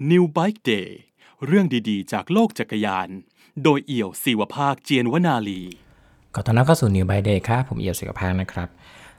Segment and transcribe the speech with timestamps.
[0.00, 0.88] New Bike Day
[1.46, 3.08] เรื่องดีๆ จากโลกจักรยาน
[3.62, 5.62] โดยเอี่ยวศิวภาคเจียนวนาลี
[6.34, 8.68] ก็ต้อนรับเข้าสู่ New by Day ครับ ผมเอี่ยวศิกภาคนะครับ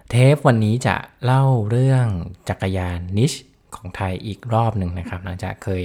[0.09, 2.07] เทปวันนี้จะเล่าเรื่อง
[2.49, 3.31] จักรยานนิช
[3.75, 5.81] ของไทยอีกรอบหนึ่งนะครับ หลังจากเคย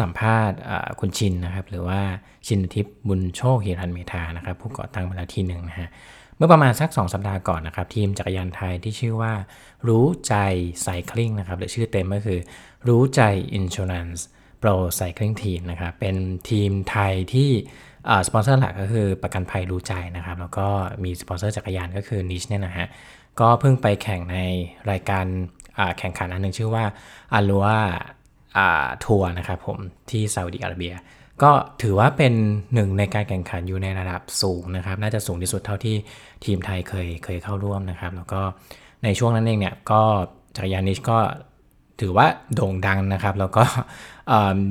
[0.00, 0.58] สัมภาษณ์
[1.00, 2.00] คุณชินนะครับ หรือว่า
[2.46, 5.88] ชินทิพย์บุญโชคเฮรันเมธานะครับ ผู้ก่อตั้งมาแล้วทีหนึ่งนะฮะ
[6.38, 9.32] เมื่อประมาณสัก 2 สัปดาห์ก่อนนะครับ ทีมจักรยานไทยที่ชื่อว่า
[9.88, 10.34] รู้ใจ
[10.82, 12.40] Cycling นะครับหรือชื่อเต็มก็คือ
[12.88, 13.22] รู้ใจ
[13.58, 14.20] Insurance
[14.62, 16.16] Pro Cycling Team นะครับเป็น
[16.50, 17.50] ทีมไทยที่
[18.26, 20.68] สปอนเซอร์หลักก็คือประกันภัยรู้ใจนะครับ แล้วก็
[21.04, 22.86] มีสปอนเซอร์จักรยานก็คือ Nich เนี่ยนะฮะ
[23.40, 24.38] ก็เพิ่งไปแข่งใน
[24.90, 25.26] รายการ
[25.98, 26.84] แข่งขันอันหนึ่งชื่อว่า
[27.34, 29.78] AlUla Tour นะครับผม
[30.10, 30.94] ที่ซาอุดิอาระเบีย
[31.42, 31.52] ก็
[31.82, 32.32] ถือว่าเป็น
[32.74, 35.96] หนึ่งในการแข่งขันอยู่ในระดับสูงนะครับ น่าจะสูงที่สุดเท่าที่
[36.44, 38.40] ทีมไทยเคยเคยเข้าร่วมนะครับ แล้วก็
[39.04, 40.02] ในช่วงนั้นเองเนี่ยก็
[40.56, 41.18] จักรยาน Nich ก็
[42.00, 43.64] ถือว่าโด่งดังนะครับ แล้วก็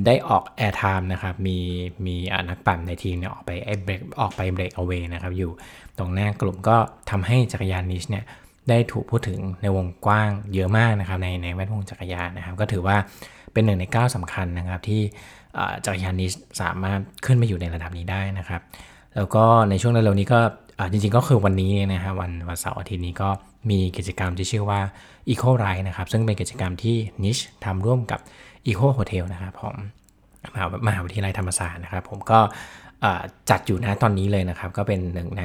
[0.06, 1.58] ได้ออก airtime นะครับ มี
[2.06, 2.16] มี
[2.48, 5.50] นักปั่นในทีมเนี่ยออกไปไอ้เบรกออกไปเบรกเอา a y นะครับ อยู่
[5.98, 6.76] ตรงหน้ากลุ่มก็
[7.10, 8.24] ทำให้จักรยาน Nich เนี่ย
[8.68, 12.96] ได้ถูกพูดถึงในวงกว้างเยอะมากนะครับ ในในแวดวงจักรยานนะครับ ก็ถือว่า
[13.52, 15.02] เป็นหนึ่งในก้าวสำคัญนะครับที่
[15.84, 18.62] จักรยาน Nich สามารถขึ้นมาอยู่ในระดับนี้ได้นะครับ
[19.16, 20.40] แล้วก็ในช่วงเร็วๆนี้ก็
[20.90, 23.28] จริงๆก็คือวันนี้นะฮะวันวันเสาร์อาทิตย์นี้ก็
[23.70, 24.80] มีกิจกรรมที่ชื่อว่า
[25.28, 28.20] Eco Ride นะครับ ซึ่งเป็นกิจกรรมที่นิชทำร่วมกับ
[28.66, 29.74] Eco Hotel นะครับผม
[30.52, 32.40] มหามหาวิทยาลัยธรรมศาสตร์นะครับ ผมก็
[33.50, 35.44] จัดอยู่นะตอนนี้เลยนะครับ ก็เป็นหนึ่งใน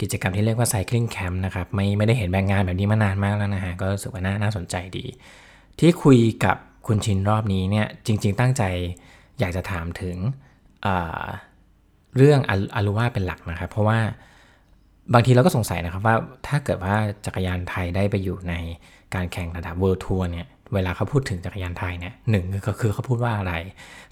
[0.00, 5.04] กิจกรรมที่เรียกว่า Cycling Camp นะครับไม่ไม่ได้เห็นแบ่งงานแบบนี้มานานมากแล้วนะฮะก็รู้สึกว่าน่าน่าสนใจดี
[5.78, 8.62] ที่คุยกับคุณชินรอบนี้เนี่ยจริง ๆ ตั้งใจ
[9.40, 10.16] อยากจะถามถึง
[12.16, 12.40] เรื่อง
[12.74, 14.00] อารูว่าเป็นหลักนะครับ เพราะว่า
[15.14, 16.94] บางทีเราก็สงสัยนะครับว่าถ้าเกิดว่า
[17.26, 18.54] จักรยานไทยได้ไปอยู่ใน
[19.14, 23.54] การแข่งระดับเวิลด์ทัวร์เนี่ย เวลาเขาพูดถึงจักรยานไทยเนี่ยหนึ่งก็คือเขาพูดว่าอะไร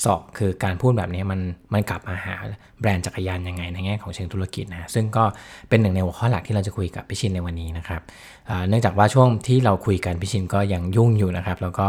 [0.07, 1.41] สองคือการพูดแบบนี้มัน
[1.75, 2.35] มันกลับมาหา
[2.81, 5.25] แบรนด์จักรยานยังไงในแง่ของเชิงธุรกิจนะซึ่งก็
[5.69, 8.03] เป็นหนึ่งในหัวข้อหลักที่เราจะคุยกับพี่ชินในวันนี้นะครับ
[8.69, 11.89] เนื่องจากว่าช่วงที่เราคุยกันพี่ชินก็ยังยุ่งอยู่นะครับ แล้วก็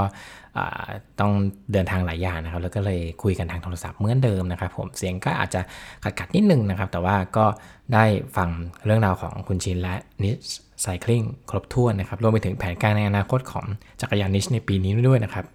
[1.19, 1.31] ต้อง
[1.71, 5.61] เดินทางหลายอย่างนะครับ แล้วก็เลยคุยกันทางโทรศัพท์เหมือนเดิมนะครับ ผมเสียงก็อาจจะ
[6.03, 7.45] ขัดขัดนิดนึงนะครับ แต่ว่าก็
[7.93, 8.03] ได้
[8.37, 8.49] ฟัง
[8.85, 10.37] เรื่องราวของคุณชินและนิช
[10.81, 13.65] ไซคลิงครบถ้วนนะครับรวมไปถึงแผนการในอนาคตของ
[14.01, 15.45] จักรยานนิชในปีนี้ด้วยนะครับ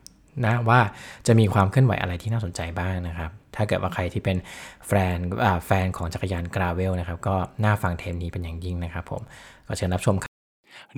[0.44, 0.80] นะว่า
[1.26, 4.36] จะมีความเคลื่อนไหวอะไรที่น่าสนใจบ้างนะครับ ถ้าเกิดว่าใครที่เป็น
[4.86, 9.22] แฟนอ่าแฟนของจักรยานกราเวลนะครับ ก็น่าฟังเทปนี้เป็นอย่างยิ่งนะครับผม
[9.66, 10.32] ก็เชิญรับชมครับ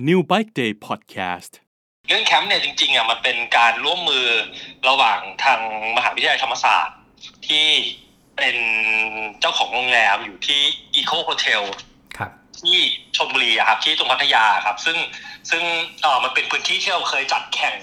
[0.07, 1.51] New Bike Day Podcast
[2.09, 4.25] เรื่องแคมป์เนี่ยจริงๆอะมันเป็นการร่วมมือ
[4.89, 5.59] ระหว่างทาง
[5.97, 6.97] มหาวิทยาลัยธรรมศาสตร์
[7.47, 7.67] ที่
[8.37, 8.55] เป็น
[9.39, 10.61] เจ้าของโรงแรมอยู่ที่
[10.95, 11.87] Eco Hotel ครับ
[12.63, 12.77] ที่
[13.15, 14.97] ชลบุรีอะครับที่ตรงพัทยาครับ ซึ่ง
[15.49, 15.63] ซึ่ง
[16.01, 17.75] เออมันเป็นพื้นที่ที่เราเคยจัดแข่ง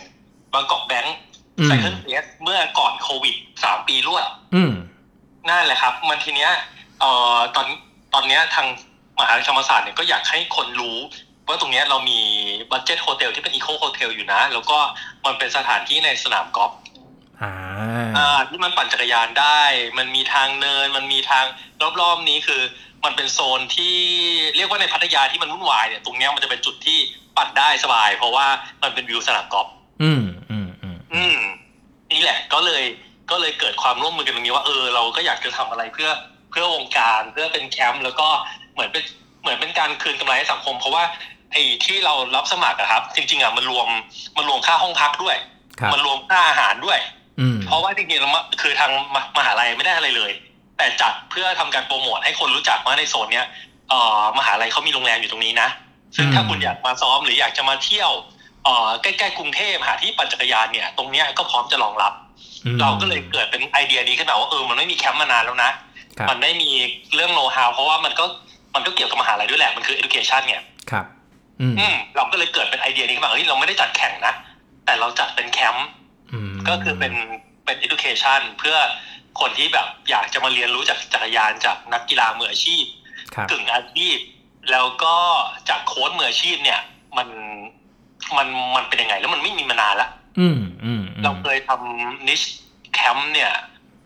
[0.52, 1.16] บางกอกแบงค์
[1.58, 4.24] อืมไซเคิลเฟสเมื่อก่อนโควิดสามปีรวด
[4.54, 4.72] อืม
[5.48, 6.52] นั่นแหละครับ มันทีเนี้ย
[7.00, 7.66] เอ่อตอน
[8.14, 8.66] ตอนเนี้ยทาง
[9.18, 10.98] มหาวิทยาลัยธรรมศาสตร์เนี่ยก็อยากให้คนรู้
[11.48, 12.20] ว่าตรงเนี้ยเรามี
[12.70, 14.78] budget hotel ที่เป็น eco hotel อยู่นะ แล้วก็
[15.26, 16.72] มันเป็นสถานที่ในสนามกอล์ฟ
[17.42, 17.52] อ่า
[18.16, 19.62] อ่าที่มันปั่นจักรยานได้
[19.98, 21.44] มันมีทางเนิน มันมีทาง
[22.00, 22.62] รอบๆนี้คือ
[23.04, 23.96] มันเป็นโซนที่
[24.56, 26.98] เรียกว่าในพัทยาที่มันวุ่นวายเนี่ยตรงเนี้ยมันจะเป็นจุดที่
[27.36, 28.46] ปั่นได้สบาย เพราะว่า
[28.82, 29.68] มันเป็นวิวสนามกอล์ฟ
[30.02, 31.38] อืมอืมอืมอืม
[32.12, 32.82] นี่แหละก็เลย
[33.30, 36.10] ก็เลยเกิดความร่วมมือกันตรงนี้ว่าเออเราก็อยากจะทำอะไรเพื่อ
[36.50, 38.28] เพื่อวงการเพื่อเป็นแคมป์แล้วก็
[38.74, 39.04] เหมือนเป็น
[39.42, 41.04] เหมือนเป็นการคืนกำไรให้สังคม เพราะว่า
[41.52, 43.88] ไอ้ที่เรารับสมัครอะครับ จริง ๆอะมันรวม
[44.36, 45.36] มันรวมค่าห้องพักด้วย
[45.80, 46.98] ครับมันรวมค่าอาหารด้วย
[47.40, 50.32] อืมเพราะว่าจริงๆแล้วมะคือทางมมหาลัยไม่ได้อะไรเลย
[50.80, 53.46] แต่จัดเพื่อทำการโปรโมทให้คนรู้จักว่าในโซนเนี้ย
[53.88, 55.68] เอ่อมหาลัยเขามีโรงแรมอยู่ตรงนี้นะ
[56.16, 58.10] ซึ่งถ้าคุณอยากมาซ้อมหรืออยากจะมาเที่ยว
[58.64, 62.12] เอ่อใกล้ๆกรุงเทพหาที่ปั่นจักรยานเนี่ย ตรงเนี้ยก็พร้อมจะรองรับ
[62.64, 65.70] อืมเราก็เลยเกิดเป็นไอเดียนี้ขึ้นมาว่าเออมันไม่มีแคมป์มานานแล้วนะ
[66.18, 66.70] ครับมันไม่มี
[67.14, 68.24] เรื่องโน้ตฮาวเพราะว่ามันก็
[68.74, 71.04] มันก็เกี่ยวกับมหาลัยด้วยแหละมันคือ education เนี่ยครับ
[71.60, 74.34] อืมอืมเราก็เลยเกิดเป็นไอเดียนี้ขึ้นมาเฮ้ยเราไม่ได้จัดแข่งนะ
[74.84, 75.86] แต่เราจัดเป็นแคมป์
[76.52, 77.12] มก็คือเป็น
[77.64, 78.76] เป็น education เพื่อ
[79.40, 82.84] คนที่แบบอยากจะมาเรียนรู้จากจักรยานจากนักกีฬามืออาชีพ
[83.34, 84.18] ครับกึ่งอาชีพ
[84.70, 85.16] แล้วก็
[85.68, 86.80] จากโค้ชมืออาชีพเนี่ย
[87.16, 87.28] มัน
[88.36, 90.08] มันมันเป็นยังไง แล้วมันไม่มีมานานละ
[90.40, 92.40] อืมอืมอืมเราเคยทำนิช
[92.92, 93.52] แคมป์เนี่ย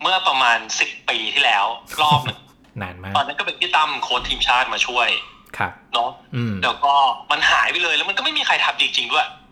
[0.01, 1.65] เมื่อประมาณสิบปีที่แล้ว
[2.01, 2.39] รอบหนึ่ง
[2.81, 5.09] นานมากตอนนั้นก็เป็นพี่ตั้มโค้ชทีมชาติมาช่วย
[5.57, 6.93] ครับเนาะอืมแล้วก็
[7.31, 9.44] มันหายไปเลยแล้วมันก็ไม่มีใครทำจริงๆด้วยอืม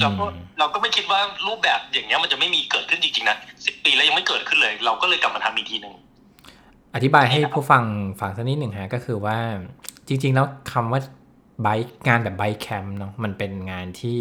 [0.00, 0.24] เราก็
[0.58, 3.36] เราก็ไม่คิดว่ารูปแบบอย่างเงี้ยมันจะไม่มีเกิดขึ้นจริงๆนะ
[3.66, 5.94] สิบปีแล้วยังไม่เกิดขึ้นเลย เราก็เลยกลับมาทำอีกทีหนึ่ง
[6.94, 7.84] อธิบายให้ผู้ฟัง
[8.20, 9.38] ฟังสักนิดหนึ่งฮะก็คือว่า
[10.08, 11.00] จริง ๆ แล้วคำว่า
[11.62, 14.20] bike งานแบบ bike camp เนาะมันเป็นงานที่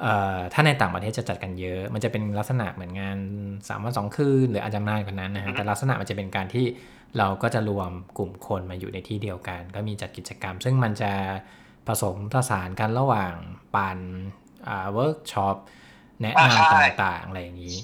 [0.00, 3.18] เอ่อถ้าในต่างประเทศจะจัดกันเยอะ มันจะเป็นลักษณะเหมือนงาน
[3.52, 6.66] 3วัน2คืน หรืออาจจะมากกว่านั้นนะฮะแต่ลักษณะมันจะเป็นการที่
[7.18, 11.12] เราก็จะรวมกลุ่มคนมาอยู่ในที่เดียวกัน ก็มีจัดกิจกรรม ซึ่งมันจะ
[11.88, 13.34] ผสมผสานกันระหว่าง
[13.74, 14.43] ปั่นอ่า
[14.94, 15.56] เวิร์กช็อป
[16.20, 17.76] แนะอ่าใช่นำต่างๆ อะไรอย่างนี้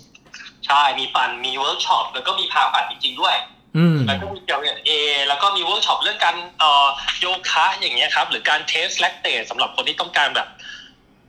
[0.66, 3.36] ใช่มีปั่นมีเวิร์กช็อปแล้วก็มีพาปั่นจริงๆด้วย
[3.76, 4.90] อืมแล้วก็มีเกี่ยวกับเอ
[5.28, 6.88] แล้วก็มีเวิร์กช็อปเรื่องการเอ่อ
[7.20, 10.48] โยคะอย่างเงี้ยครับ หรือการ test lactate สำหรับคนที่ต้องการแบบ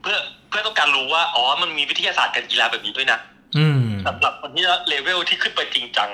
[0.00, 0.18] เพื่อ
[0.48, 3.18] เพื่อต้องการรู้ว่าอ๋อมันมีวิทยาศาสตร์การกีฬาแบบนี้ด้วยนะ
[3.58, 6.10] อืมสำหรับคนที่เลเวลที่ขึ้นไปจริงจัง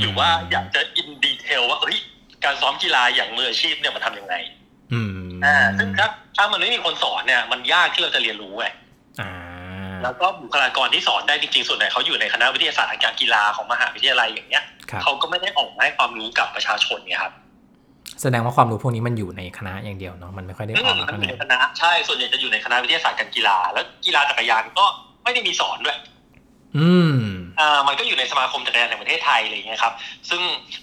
[0.00, 1.98] หรือว่าอยากจะ in detail ว่าเฮ้ย
[2.44, 4.34] การซ้อมกีฬาอย่างมืออาชีพเนี่ยมันทำยังไง
[4.92, 5.10] อืม
[5.44, 8.66] อ่าซึ่งถ้าถ้ามันไม่มีคนสอนเนี่ย มันยากที่เราจะเรียนรู้ไง
[9.20, 9.30] อ่า
[10.02, 17.32] แล้วก็บุคลากรที่สอนได้จริงๆ ส่วนใหญ่เขาอยู่ในคณะวิทยาศาสตร์การกีฬาของมหาวิทยาลัยอย่างเงี้ยครับเขาก็ไม่ได้ออกมาให้ความรู้กับประชาชนเนี่ยครับ
[18.22, 24.84] แสดงว่าความรู้พวกนี้มันอยู่ในคณะอย่างเดียวเนาะมันไม่ค่อยได้ออกมามันข้างอในยู่ในคณะใช่ส่วนใหญ่จะอยู่ในคณะวิทยาศาสตร์การกีฬา แล้วกีฬาจักรยานก็
[25.24, 25.98] ไม่ได้มีสอนด้วย
[26.78, 27.14] อืม
[27.60, 29.94] อ่ามันก็อยู่ในสมาคมจักรยานแห่งประเทศไทยอะไรอย่างเงี้ยครับ
[30.30, 30.42] ซึ่ง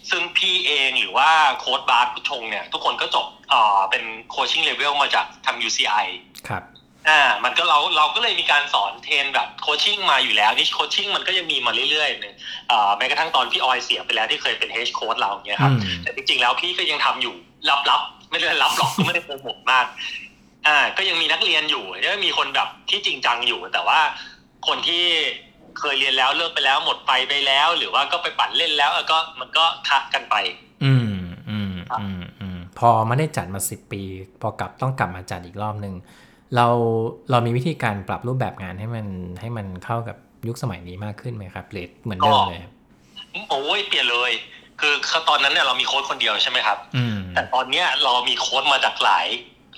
[0.10, 1.30] ซึ่งพี่เองหรือว่า
[1.60, 6.06] โค้ดบาสพุทธงเนี่ย ทุกคนก็จบอ่าเป็น coaching level มาจากทาง UCI
[6.50, 6.64] ครับ
[7.10, 12.36] อ่ามันก็เราเราก็เลยมีการสอน train แบบ coaching มาอยู่แล้ว Nich Coaching มันก็ยังมีมาเรื่อยๆเนี่ย
[12.72, 17.36] อ่าแม้กระทั่งตอนพี่ออยเสียไปแล้วที่เคยเป็น head coach เราเนี่ยครับอืมแต่จริงๆแล้วพี่ก็ยังทำอยู่
[17.90, 19.86] ลับๆไม่ได้ลับหรอกก็ไม่ได้โปรโมทมาก
[20.68, 24.00] อ่าก็ยังมีนักเรียนอยู่ยังมีคนแบบที่จริงจังอยู่แต่ว่า
[24.68, 25.06] คนที่
[25.80, 30.36] เคยเรียนแล้วเลิกไปแล้วหมดไฟไปแล้ว หรือว่าก็ไปปั่นเล่นแล้วเออก็มันก็คละกันไป
[30.84, 31.14] อืม
[31.50, 34.02] อืมอืมอืมพอไม่ได้จัดมาสิบปี
[34.42, 35.94] พอกลับต้องกลับมาจัดอีกรอบหนึ่ง
[36.56, 36.68] เรา
[37.32, 39.08] เรามีวิธีการปรับรูปแบบงานให้มัน
[39.42, 42.74] ให้มันเข้ากับยุคสมัยนี้มากขึ้นไหมครับหรือเหมือนเดิมเลยครับ
[43.50, 44.32] โอ้ยเปลี่ยนเลย
[44.80, 44.94] คือ
[45.30, 49.28] ตอนนั้นเนี่ยเรามีโค้ชคนเดียวใช่ไหมครับอืมแต่ตอนเนี้ยเรามีโค้ชมาจากหลาย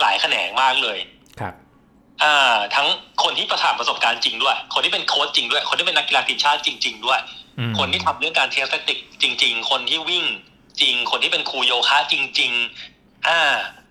[0.01, 0.97] หลายแขนงมากเลย
[1.39, 1.53] ครับ
[2.23, 2.87] อ่าทั้ง
[3.23, 7.19] คนที่ประสานประสบการณ์จริงด้วย คนที่เป็นโค้ชจริงด้วย คนที่เป็นนักกีฬาทีมชาติจริง ๆ ด้วย
[7.59, 10.25] อืมคนที่ทำเรื่องการเทสแทคติกจริง ๆ คนที่วิ่ง
[10.81, 12.51] จริง คนที่เป็นครูโยคะจริง
[12.89, 13.39] ๆ อ่า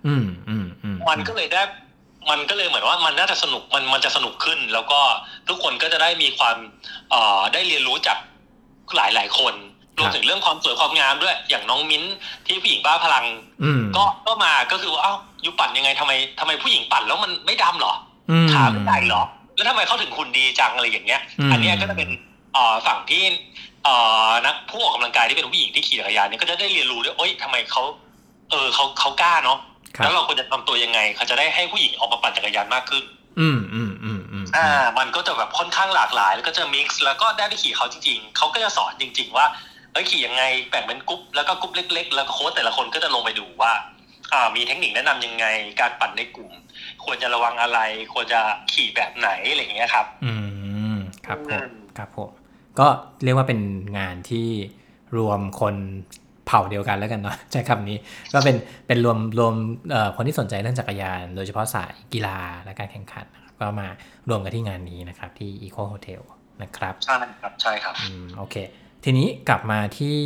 [0.07, 1.61] อืมอืมอืมมันก็เลยได้
[2.29, 4.99] มันก็เลยเหมือนว่ามันน่าจะสนุกมันมันจะสนุกขึ้น แล้วก็
[5.49, 6.57] ทุกคนก็จะได้มีความ
[7.09, 8.17] เอ่อได้เรียนรู้จาก
[8.95, 9.53] หลายหลายๆคน
[9.97, 12.03] รวมถึงเรื่องความสวยความงามด้วย อย่างน้องมิ้น
[12.47, 13.25] ที่ผู้หญิงบ้าพลัง
[13.63, 15.13] อืมก็ก็มาก็คือว่าเอ้า
[15.45, 17.93] ยูปั่นยังไงทำไมทำไมผู้หญิงปั่นแล้วมันไม่ดำเหรอ
[18.31, 19.23] อืมขาไม่ใหญ่เหรอ
[19.55, 22.09] แล้วทำไมเขาถึงหุ่นดีจังอะไรอย่างเงี้ยอืมอันเนี้ยก็จะเป็น
[22.53, 23.23] เอ่อฝั่งที่
[23.83, 23.95] เอ่
[24.27, 27.83] อนักผู้ออกกำลังกายที่เป็นผู้หญิงที่ขี่จักรยานเนี่ยก็จะได้เรียนรู้ด้วยโอ๊ยทำไมเขา
[28.51, 29.57] เออเขาเขากล้าเนาะ
[29.95, 33.03] ครับแล้วเราควรจะทำตัวยังไงเขาจะได้ให้ผู้หญิงออกมาปั่นจักรยานมากขึ้น
[33.39, 34.67] อืมอืมอืมอืมอ่า
[34.97, 39.45] มันก็จะแบบค่อนข้างหลากหลาย แล้วก็จะ mix แล้วก็ได้ไปขี่เขาจริง ๆเขาก็จะสอนจริง ๆ ว่า
[39.93, 43.85] เอ้ยขี่ยังไงแบ่งเป็นกรุ๊ปแล้วก็กรุ๊ปเล็ก ๆ แล้วก็โค้ชแต่ละคนก็จะลงไปดูว่าอ่า
[44.55, 45.45] มีเทคนิคแนะนำยังไง
[45.81, 46.51] การปั่นในกลุ่ม
[47.03, 47.79] ควรจะระวังอะไร
[48.13, 50.33] ควรจะขี่แบบไหนอะไรอย่างเงี้ยครับ อื
[50.93, 52.29] มครับผอืมมครับผม
[52.79, 52.87] ก็
[53.23, 53.59] เรียกว่าเป็น
[53.97, 54.47] งานที่
[55.17, 55.75] รวมคน
[56.45, 57.97] เผ่าเดียวกันแล้วกันเนาะใช้คำนี้
[58.33, 58.55] ก็เป็น
[58.87, 59.53] เป็นรวมรวม
[59.91, 63.87] เอ่อคนที่สนใจเรื่องจักรยาน โดยเฉพาะสายกีฬาและการแข่งขันนะครับก็มา
[64.29, 66.21] รวมกันที่งานนี้นะครับที่ Eco Hotel
[66.61, 68.55] นะครับ ใช่ครับใช่ครับอืมโอเค
[69.03, 70.17] ทีนี้กลับมาที่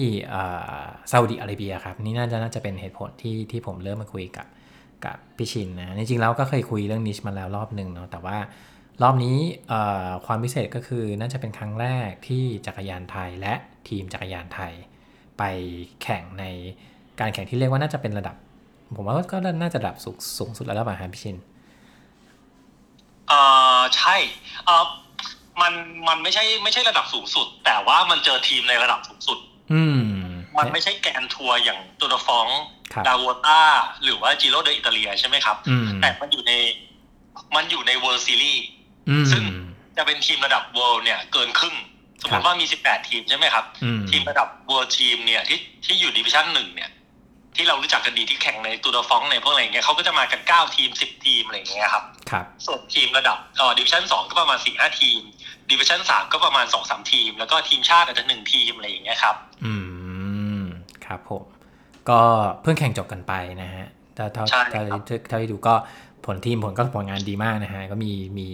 [1.12, 4.48] ซาอุดิอาระเบียครับ นี่น่าจะน่าจะเป็นเหตุผลที่ที่ผมเริ่มมาคุยกับ
[5.06, 8.38] กับพี่ชินนะจริงๆแล้วก็เคยคุยเรื่องนิชมาแล้วรอบหนึ่งเนาะแต่ว่า
[9.04, 9.38] รอบนี้
[10.26, 13.54] ความพิเศษก็คือน่าจะเป็นครั้งแรกที่จักรยานไทยและ
[13.88, 14.74] ทีมจักรยานไทย
[15.38, 15.44] ไป
[16.04, 16.46] แข่งใน
[17.20, 18.36] การแข่งที่เรียกว่าน่าจะเป็นระดับ
[18.96, 21.38] ผมว่าก็น่าจะระดับสูงสูงสุดแล้วล่ะป่ะฮะพี่ชิน
[23.32, 23.42] อ่
[23.80, 24.16] อใช่
[24.68, 24.78] อ่อ
[25.62, 25.74] มัน
[26.08, 29.38] มันไม่ใช่ไม่ใช่ระดับสูงสุด แต่ว่ามันเจอทีมในระดับสูงสุด
[29.74, 30.02] อืม
[30.58, 32.48] มันไม่ใช่ Grand Tour อย่าง Tour de France
[32.94, 33.62] ครับดาวต้า
[34.04, 36.54] หรือว่า Giro d'Italia ใช่ไหมครับอืมแต่มันอยู่ใน
[37.56, 38.64] มันอยู่ในเวิร์ d ซีรีส์
[39.10, 39.44] อืมซึ่ง
[39.98, 41.76] จะเป็นทีมระดับ World เนี่ยเกินครึ่ง
[42.22, 46.92] สมมครับว่ามี 18 ทีมใช่ไหมครับอืมทีมระดับ World Team เนี่ยที่ที่อยู่ division หนึ่งเนี่ย
[47.56, 55.22] ที่เรารู้จักกันดีที่แข่งใน Tour de France ในพวกอะไรอย่างเงี้ยเขาก็จะมากัน 9 ทีม 10 ทีมอะไรอย่างเงี้ยครับครับ ส่วนทีมระดับเอ่อ division สองก็ประมาณสี่ห้าทีม
[55.74, 59.74] division สามก็ประมาณสองสามทีม แล้วก็ทีมชาติอาจจะหนึ่งทีมอะไรอย่างเงี้ยครับ อื
[60.60, 60.62] ม
[61.06, 61.44] ครับผม
[62.10, 62.20] ก็
[62.62, 63.88] เพิ่งแข่งจบกันไปนะฮะ
[64.18, 65.74] ถ้าเท่าใช่เท่าครับที่เท่าที่ดูก็
[66.26, 68.50] ผลทีมผลก็ผลงานดีมากนะฮะ ก็มีมี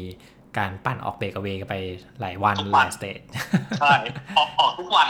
[0.57, 1.75] การปั่นออก breakaway กันไป
[2.21, 3.19] หลายวันหลาย stage
[3.79, 3.93] ใช่
[4.37, 5.09] ออกออกทุกวัน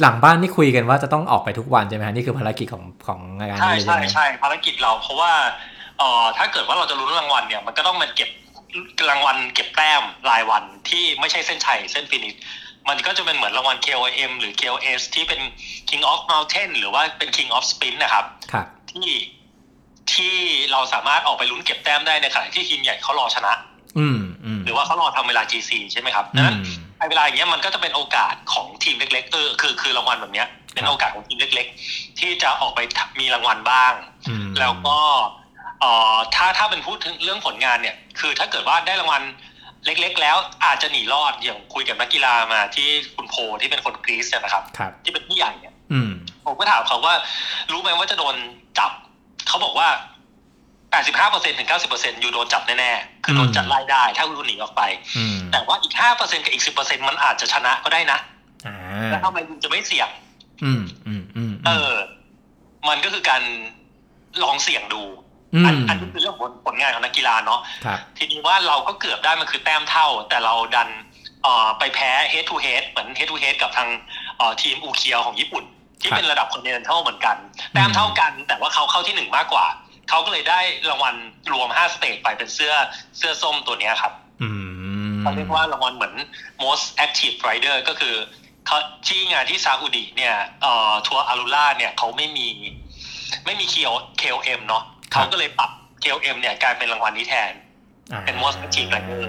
[0.00, 5.32] หลังบ้านนี่คุยกันว่าจะต้องออกไปทุกวันใช่ไหมฮะนี่คือภารกิจของของงานใช่นี้เลยใช่ใช่ไหมใช่ภารกิจเราเพราะว่า
[5.98, 8.30] เอ่อถ้าเกิดว่าเราจะลุ้นรางวัลเนี่ยมันก็ต้องมาเก็บ
[9.10, 12.34] รางวัลเก็บแต้มรายวันที่ไม่ใช่เส้นชัยเส้นฟินิช
[12.88, 15.40] มันก็จะเป็นเหมือนรางวัล KOM หรือ KOS ที่เป็น
[15.88, 19.10] King of Mountain หรือว่าเป็น King of Sprint นะครับครับที่
[20.12, 20.36] ที่
[20.72, 23.52] เราสามารถออกไปลุ้นเก็บแต้มได้ในขณะที่ทีมใหญ่เขารอชนะ
[23.98, 26.56] อืมอืมหรือว่าเขารอทำเวลา GC ใช่ไหมครับดังนั้น
[26.98, 32.80] ไอ้เวลาอย่างเงี้ยมันก็จะเป็นโอกาสของทีมเล็กๆเออคือคือรางวัลแบบเนี้ยเป็นโอกาสของทีมเล็ก ๆ ที่จะออกไป
[33.20, 33.92] มีรางวัลบ้าง
[34.60, 34.98] แล้วก็
[35.80, 39.22] เอ่อถ้าถ้าเป็นพูดถึงเรื่องผลงานเนี่ย คือถ้าเกิดว่าได้รางวัล
[39.84, 46.10] เล็ก ๆ แล้วอาจจะหนีรอดอย่างคุยกับนักกีฬามาที่คุณโพที่เป็นคนกรีซเนี่ยนะครับ ครับที่เป็นผู้ใหญ่เนี่ยอืม
[46.46, 47.14] ผมก็ถามเขาว่า
[47.72, 48.36] รู้ไหมว่าจะโดน
[48.78, 48.90] จับ
[49.48, 49.88] เขาบอกว่า
[50.92, 54.82] 85%ถึง 90%อยู่โดนจับแน่ๆคือโดนจับไล่ได้ ถ้าคุณหนีออกไป
[55.16, 58.18] อืมแต่ว่าอีก 5%กับอีก 10%มันอาจจะชนะก็ได้นะ
[58.66, 58.76] อ่า
[59.10, 60.08] แล้วทำไมคุณจะไม่เสี่ยง
[60.64, 61.94] อืมอืมอืมเออ
[62.88, 63.42] มันก็คือการ
[64.42, 65.02] ลองเสี่ยงดู
[65.54, 70.88] อืมอันอันนี้คือเรื่องผลผลงานของนักกีฬาเนาะครับทีนี้ว่าเราก็เกือบได้มันคือแต้มเท่า แต่เราดัน
[71.42, 73.88] เอ่อไปแพ้ head to head เหมือน head to head กับทาง
[74.38, 75.64] เอ่อทีมอูเคียวของญี่ปุ่น
[76.02, 77.36] ที่เป็นระดับ continental เหมืมอนกัน
[77.72, 79.66] แต้มเท่ากัน แต่ว่าเขาเข้าที่หนึ่งมากกว่า
[80.08, 81.14] เขาก็เลยได้รางวัล
[81.52, 82.72] รวม5สเตจไปเป็นเสื้อ
[83.18, 84.48] เสื้อส้มตัวเนี้ยครับอื
[85.10, 86.14] มเขาเรียกว่ารางวัลเหมือน
[86.64, 88.14] most active rider ก็คือ
[88.66, 88.78] เขา
[89.08, 92.48] ที่งานที่ซาอุดีเนี่ยเอ่อทัวร์อารูล่าเนี่ยเขาไม่มี
[93.44, 93.66] ไม่มี
[94.20, 95.70] KOM เนาะ เขาก็เลยปรับ
[96.04, 97.52] KOM เนี่ยกลายเป็นรางวัลนี้แทน
[98.26, 99.24] เป็น most active rider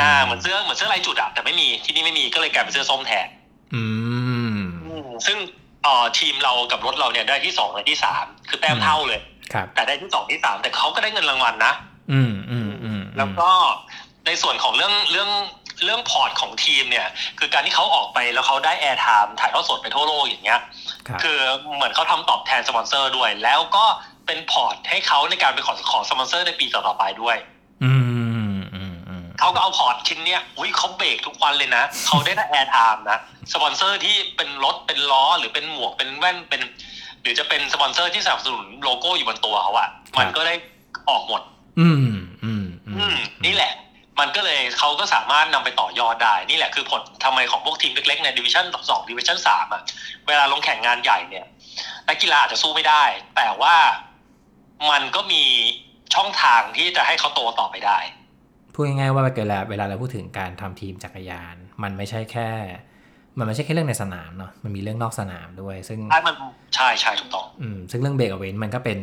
[0.00, 3.28] อ่าเหมือนเสื้อเหมือนเสื้อลายจุดอะแต่ไม่มีที่นี่ไม่มีก็เลยกลายเป็นเสื้อส้มแทน
[3.74, 3.82] อื
[4.58, 4.60] ม
[5.26, 5.38] ซึ่ง
[5.84, 9.20] เอ่อทีมเรากับรถเราเนี่ยได้ที่สองและที่สามคือแต้มเท่าเลย
[9.52, 11.72] ครับแต่ได้ที่สองที่สามแต่เขาก็ได้เงินรางวัลนะ
[12.12, 13.50] อืมอืมอืมแล้วก็
[14.26, 15.30] ในส่วนของเรื่องเรื่อง
[15.84, 17.06] เรื่อง port ของทีมเนี่ย
[17.38, 20.60] คือการที่เขาออกไปแล้วเขาได้ airtime ถ่ายทอดสดไปทั่วโลกอย่างเงี้ย
[21.08, 21.38] ครับคือ
[21.74, 23.84] เหมือนเขาทำตอบแทนสปอนเซอร์ด้วย แล้วก็
[24.26, 27.36] เป็น port ให้เขาในการไปขอขอสปอนเซอร์ในปีต่อๆไปด้วย
[27.84, 27.92] อื
[28.56, 33.18] มอืมอืมเขาก็เอา port ชิ้นเนี้ยอุ้ยเขาเบรกทุกวันเลยนะเขาได้ airtime นะ
[33.52, 36.62] สปอนเซอร์ที่เป็นรถเป็นล้อหรือเป็นหมวกเป็นแว่นเป็น
[37.22, 40.54] หรือจะเป็นสปอนเซอร์ที่สนับสนุนโลโก้อยู่บนตัวเขาอะมันก็ได้
[41.08, 41.42] ออกหมด
[41.80, 41.96] อืม
[42.44, 43.72] อืมอืมอืมนี่แหละ
[44.20, 49.82] มันก็เลยเขาก็สามารถนำไปต่อยอดได้ นี่แหละคือผลทำไมของพวกทีมเล็กๆใน division สอง division สามอะ
[50.28, 51.46] เวลาลงแข่งงานใหญ่เนี่ย
[52.08, 53.04] นักกีฬาอาจจะสู้ไม่ได้
[53.36, 53.74] แต่ว่า
[54.90, 55.42] มันก็มี
[56.14, 57.98] ช่องทางที่จะให้เขาโตต่อไปได้
[58.74, 62.50] พูดง่ายๆว่าเวลาเวลาเราพูดถึงการทำทีมจักรยาน มันไม่ใช่แค่
[63.38, 66.34] มันไม่ใช่แค่เรื่องในสนามเนาะมันมีเรื่องนอกสนามด้วย ซึ่งใช่มัน
[66.74, 68.98] ใช่ใช่ถูกต้องอืมซึ่งเรื่องเบรกเอาเว้นมันก็เป็น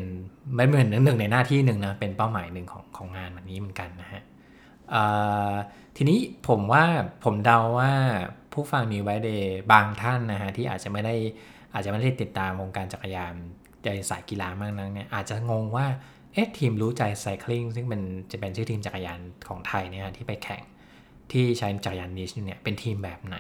[0.55, 4.21] ไม่เหมือนหนึ่งในหน้าที่หนึ่งนะเป็นเป้าหมายหนึ่งของของงานแบบนี้เหมือนกันนะฮะ
[4.91, 5.03] เอ่
[5.51, 5.53] อ
[5.97, 6.83] ทีนี้ผมว่า
[7.23, 7.91] ผมเดาว่า
[8.53, 11.15] ผู้ฟังนิวไบเดย์บางท่านนะฮะที่อาจจะไม่ได้
[11.73, 13.33] อาจจะไม่ได้ติดตามวงการจักรยาน
[13.85, 15.85] ในสายกีฬามากนักเนี่ยอาจจะงงว่า
[16.33, 20.63] เอ๊ะทีมรู้ใจไซคลิงซึ่งเป็นจะเป็นชื่อทีมจักรยานของไทยเนี่ยที่ไปแข่ง
[21.31, 23.37] ที่ใช้จักรยาน NICH เนี่ยเป็นทีมแบบไหน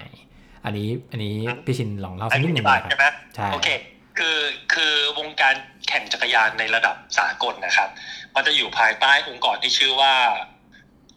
[0.65, 1.35] อันนี้อันนี้
[1.65, 3.69] พี่ชินลองเล่าสักนิดหนึ่งอนะธิบายคใช่ไหมรับใช่โอเค
[4.17, 4.37] คือ
[4.73, 5.55] คือวงการ
[5.87, 7.89] แข่งจักรยานในระดับสากลนะครับ
[8.35, 10.13] มันจะอยู่ภายใต้องค์กรที่ชื่อว่า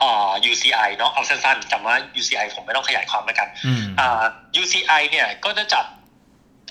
[0.02, 4.22] อ่า UCI เนาะเอาสั้นๆจำว่า UCI ผมไม่ต้องขยายความแล้วกันอืมอ่า
[4.62, 5.84] UCI เนี่ยก็จะจัด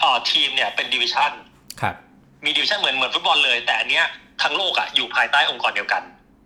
[0.03, 1.31] อ่าทีมเนี่ยเป็นดิวิชัน
[1.81, 1.95] ครับ
[2.45, 4.05] มีดิวิชันเหมือนเหมือนฟุตบอลเลย แต่อันเนี้ย
[4.43, 6.03] ทั้งโลกอะอยู่ภายใต้องค์กรเดียวกัน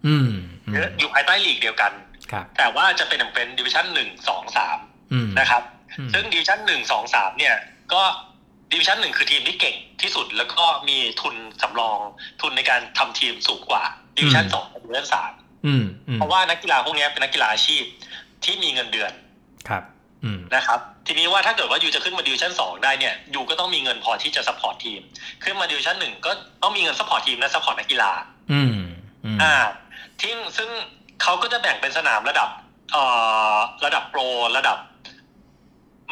[0.08, 0.30] อืม
[0.68, 1.92] อืหรือมอยู่ภายใต้ลีกเดียวกัน
[2.32, 4.78] ครับแต่ว่าจะเป็นเป็นดิวิชันหนึ่งสองสาม
[5.14, 5.64] อืมนะครับ
[5.98, 7.56] อืมซึ่งดิวิชั่นหนึ่งสองสามเนี่ย
[7.94, 8.02] ก็
[8.72, 11.98] ดิวิชั่นหนึ่งคือทีมที่เก่งที่สุดแล้วก็มีทุนสำรอง
[12.42, 13.84] ทุนในการทำทีมสูงกว่า
[14.18, 15.32] ดิวิชั่นสองกับดิวิชั่นสาม
[15.66, 17.84] อืมอืมเพราะว่านักกีฬาพวกนี้เป็นนักกีฬาอาชีพ
[18.44, 19.12] ที่มีเงินเดือน
[19.70, 19.99] ครับอืม
[20.56, 25.02] นะครับทีนี้ว่าถ้าเกิดว่า you จะขึ้นมาดิวิชั่นสองได้เนี่ย you ก็ต้องมีเงินพอที่จะ support ทีม
[25.44, 28.12] ขึ้นมาดิวิชั่นหนึ่งก็ต้องมีเงิน support ทีมและ support นักกีฬา
[28.52, 28.76] อืม
[29.26, 29.54] อืมอ่า
[30.20, 30.70] ที่ซึ่ง
[31.22, 32.50] เขาก็จะแบ่งเป็นสนามระดับ
[32.92, 33.04] เอ่
[33.54, 34.22] อระดับ Pro
[34.58, 34.78] ระดับ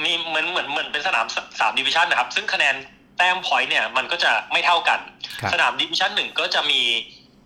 [0.04, 2.76] มีเหมือนเหมือนเหมือนเป็นสนามสสามดิวิชันนะครับ ซึ่งคะแนน
[3.18, 5.00] แต้ม point เนี่ย มันก็จะไม่เท่ากัน
[5.42, 6.82] ครับสนามดิวิชันหนึ่งก็จะมี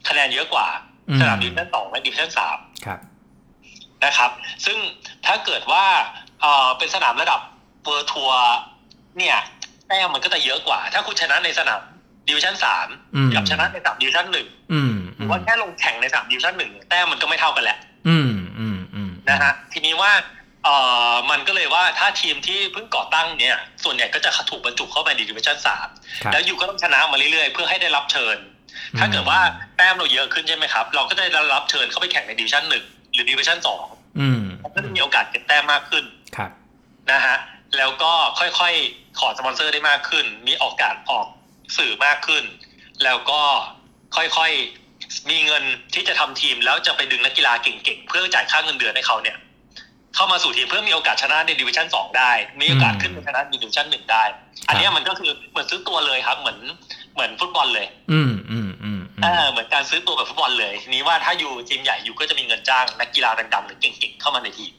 [0.09, 0.67] คะแนนเยอะกว่า
[1.09, 2.99] อืมสนามดิวิชันสองและดิวิชันสามครับ
[4.05, 4.31] นะครับ
[4.65, 4.77] ซึ่ง
[5.25, 5.85] ถ้าเกิดว่า
[6.41, 7.39] เอ่อเป็นสนามระดับ
[7.83, 8.55] World Tour
[9.17, 9.37] เนี่ย
[9.87, 11.81] แต้มมันก็จะเยอะกว่า ถ้าคุณชนะในสนาม
[12.27, 20.11] ดิวิชันสามอืม กับชนะในสนามดิวิชันหนึ่งอืมหรือว่าแค่ลงแข่งในสนามดิวิชั่นหนึ่งแต้มมันก็ไม่เท่ากันแหละ อืมอืมอืมนะฮะทีนี้ว่า
[20.63, 20.75] เอ่
[21.11, 25.87] อมันก็เลยว่าถ้าทีมที่เพิ่งก่อตั้งเนี่ย ส่วนใหญ่ก็จะถูกบรรจุเข้าไปในดิวิชั่นสาม
[26.23, 28.37] ครับแล้ว you ก็ต้องชนะมาเรื่อยๆ เพื่อให้ได้รับเชิญ
[28.99, 29.39] ถ้าเกิดว่า
[29.77, 32.83] แต้มเราเยอะขึ้นใช่ไหมครับ เราก็จะได้รับเชิญเข้าไปแข่งในดิวิชั่นหนึ่ง
[33.13, 33.85] หรือดิวิชั่นสอง
[34.19, 34.41] อืม
[34.75, 36.03] ก็จะมีโอกาสเก็บแต้มมากขึ้น
[36.37, 36.51] ครับ
[37.11, 37.37] นะฮะ
[37.77, 41.27] แล้วก็ค่อยๆ ขอสปอนเซอร์ได้มากขึ้น มีโอกาสออก
[41.77, 42.43] สื่อมากขึ้น
[43.03, 43.41] แล้วก็
[44.15, 45.63] ค่อยๆ มีเงิน
[45.93, 49.37] ที่จะทำทีม แล้วจะไปดึงนักกีฬาเก่งๆ เพื่อจ่ายค่าเงินเดือนให้เขาเนี่ย
[50.15, 54.23] เข้ามาสู่ทีมเพื่อมีโอกาสชนะในดิวิชั่นสองได้ มีโอกาสขึ้นไปชนะในดิวิชั่นหนึ่งได้
[54.67, 56.59] อันเนี้ยมันก็คือเหมือนซื้อตัวเลยครับ เหมือน
[57.13, 64.73] เหมือนฟุตบอลเลย อืมอืมอืมอืม เออเหมือนการซื้อตัวแบบฟุตบอลเลยทีนี้ว่าถ้าอยู่ทีมใหญ่ you ก็จะมีเงินจ้างนักกีฬาดังๆหรือเก่งๆเข้ามาในทีม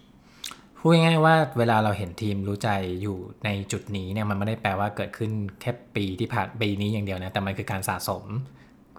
[0.78, 2.68] พูดง่ายๆว่าเวลาเราเห็นทีมรู้ใจ
[3.02, 5.30] อยู่ในจุดนี้เนี่ยมันไม่ได้แปลว่าเกิดขึ้น
[5.60, 8.24] แค่ปีที่ผ่านปีนี้อย่างเดียวนะแต่มันคือการสะสม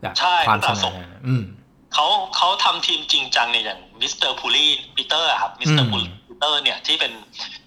[0.01, 1.43] แบบใช่ความชำสะสนามญอืม
[1.93, 7.11] เขาเขาทำทีมจริงจังเนี่ยอย่างมิสเตอร์ Pouly Peter ครับมิสเตอร์อืพูมลีเตอร์เนี่ยที่เป็น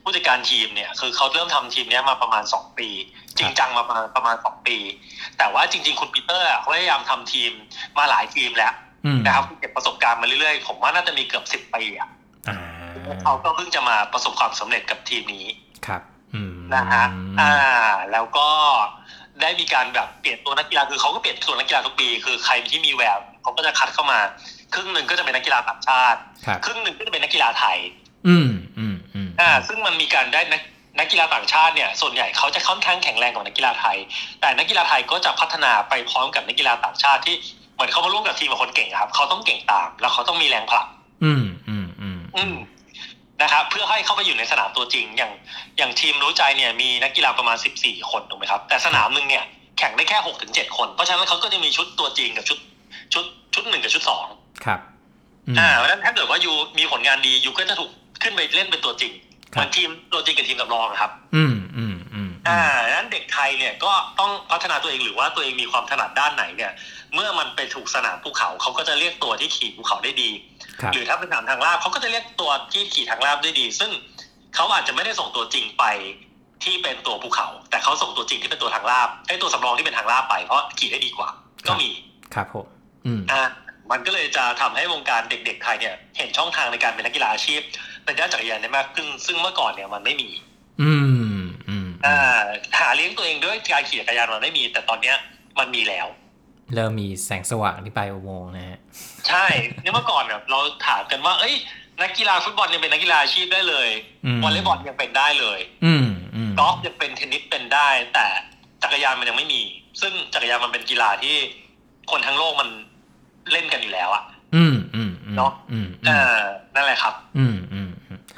[0.09, 2.89] ผู้จัดการทีมเนี่ยคือเขาเริ่มทำทีมเนี้ยมาประมาณ 2 ปี
[3.39, 4.77] จริงจังมาประมาณประมาณ2ปี
[5.39, 7.51] แต่ว่าจริง ๆ คุณปีเตอร์อะเขาพยายามทำทีม
[7.99, 8.73] มาหลายทีมแล้ว
[9.07, 12.09] อืมนะครับเก็บประสบการณ์มาเรื่อยๆ ผมว่าน่าจะมีเกือบ10ปีอะ
[12.49, 12.57] อ่า
[13.23, 15.47] เขาก็เพิ่งจะมาประสบความสำเร็จกับทีมนี้
[15.87, 16.03] ครับ
[16.35, 17.05] อืมนะฮะ
[17.41, 17.53] อ่า
[18.13, 18.49] แล้วก็
[19.43, 24.19] ได้มีการแบบเปลี่ยนตัวนักกีฬาคือเขาก็เปลี่ยนตัวนักกีฬาทุกปี คือใครที่มีแววเขาก็จะคัดเข้ามา
[24.75, 27.79] ครึ่งหนึ่งก็จะเป็นนักกีฬาต่างชาติ ครับครึ่งหนึ่งก็จะเป็นนักกีฬาไทย
[28.29, 28.96] อืมอืม
[29.41, 30.63] อืมอ่าซึ่งมันมีการได้นัก
[30.99, 33.97] นักกีฬาต่างชาติเนี่ยส่วนใหญ่เขาจะค่อนข้างแข็งแรงกว่านักกีฬาไทย
[34.41, 37.37] แต่นักกีฬาไทยก็จะพัฒนาไปพร้อมกับนักกีฬาต่างชาติที่
[37.75, 40.87] เหมือนเขามาร่วมกับทีมกับคนเก่งอะครับ เขาต้องเก่งตาม แล้วเขาต้องมีแรงผลัก
[41.25, 42.55] อืมอืมอืมอืม
[43.43, 45.33] นะครับเพื่อให้เข้าไปอยู่ในสนามตัวจริง อย่าง
[45.79, 49.45] อย่างทีมรู้ใจเนี่ยมีนักกีฬาประมาณ 14 คนถูกไหมครับ แต่สนามหนึ่งเนี่ย
[49.79, 52.59] แข่งได้แค่6ถึง7คน เพราะฉะนั้นเขาก็จะมีชุดตัวจริงกับชุด
[53.15, 53.25] ชุด
[53.55, 54.25] ชุดหนึ่งกับชุดสอง
[54.65, 54.81] ครับ
[55.55, 57.91] มอ่าเพราะฉะนั้นถ้าเกิดว่ายูมีผลงานดียูก็จะถูก
[58.23, 66.73] ขึ้นไปเล่นเป็นตัวจริงครับ เหมือนทีมตัวจริงกับทีมสำรองอะครับ อืมอืมอืมอ่าดังนั้นเด็กไทยเนี่ยก็ต้องพัฒนาตัวเองหรือว่าตัวเองมีความถนัดด้านไหนเนี่ย
[67.15, 70.31] เมื่อมันไปถูกสนามภูเขาเขาก็จะเรียกตัวที่ขี่ภูเขาได้ดี
[70.81, 73.91] ครับหรือถ้าเป็นสนามทางลาบเขาก็จะเรียกตัวที่ขี่ทางลาบได้ดี ซึ่ง
[74.55, 75.85] เขาอาจจะไม่ได้ส่งตัวจริงไป
[76.65, 81.29] ที่เป็นตัวภูเขา แต่เขาส่งตัวจริงที่เป็นตัวทางลาบไอ้ตัวสำรองที่เป็นทางลาบไปเพราะขี่ได้ดีกว่า
[81.69, 81.91] ก็มี
[82.35, 82.67] ครับผม
[83.07, 83.43] อืมอ่า
[83.91, 87.61] มันก็เลยจะทำให้วงการเด็ก ๆ ไทยเนี่ย เห็นช่องทางในการเป็นนักกีฬาอาชีพ
[88.07, 90.29] ในด้านจักรยานได้มากขึ้น ซึ่งเมื่อก่อนเนี่ยมันไม่มี
[90.83, 90.93] อื
[91.39, 92.43] มอืมอ่า
[92.79, 95.17] หาเลี้ยงตัวเองด้วยการขี่จักรยานมันไม่มี แต่ตอนเนี้ย
[95.59, 96.07] มันมีแล้ว
[96.75, 98.79] เริ่มมีแสงสว่างที่ปลายอุโมงค์นะฮะ
[99.29, 99.47] ใช่
[99.83, 101.55] เนี่ยเมื่อก่อนเนี่ยเราถามกันว่า เอ้ย
[102.03, 103.89] นักกีฬาฟุตบอลยังเป็นนักกีฬาอาชีพได้เลย
[104.27, 108.27] อืมวอลเลย์บอลยังเป็นได้เลยอืมอืมกอล์ฟยังเป็นเทนนิสเป็นได้ แต่
[108.83, 109.63] จักรยานมันยังไม่มี
[110.01, 111.37] ซึ่งจักรยานมันเป็นกีฬาที่
[112.11, 112.69] คนทั้งโลกมัน
[113.53, 114.25] เล่นกันอยู่แล้วอะ
[114.57, 116.43] อืมอืมอืมเนอะอืมอ่า
[116.75, 117.86] นั่นแหละครับ อืมอืมอืม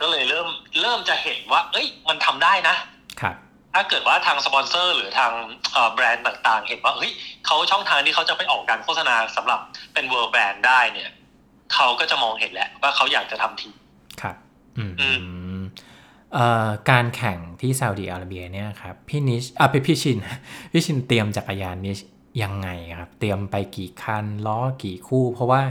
[0.00, 0.48] ก็เลยเริ่ม
[0.80, 2.76] เริ่มจะเห็นว่า เอ้ย มันทำได้นะ
[3.20, 3.36] ครับ
[3.74, 5.32] ถ้าเกิดว่าทางสปอนเซอร์หรือทาง
[5.72, 7.12] เอ่อแบรนด์ต่างๆ เห็นว่าเฮ้ย
[7.46, 9.60] เขาช่องทางที่เขาจะไปออกการโฆษณาสำหรับ
[9.94, 11.10] เป็น world brand ได้เนี่ย
[11.74, 13.74] เขาก็จะมองเห็นแหละว่าเขาอยากจะทำทีม
[14.22, 14.36] ครับ
[14.78, 15.08] อืมอื
[15.58, 15.62] ม
[16.34, 20.18] เอ่อการแข่งที่ซาอุดิอาระเบียเนี่ยครับพี่นิชอะพี่พี่ชิน
[20.72, 21.98] พี่ชินเตรียมจักรยานนิช
[22.42, 25.62] ยังไงครับ เตรียมไปกี่คันล้อกี่คู่ เพราะว่า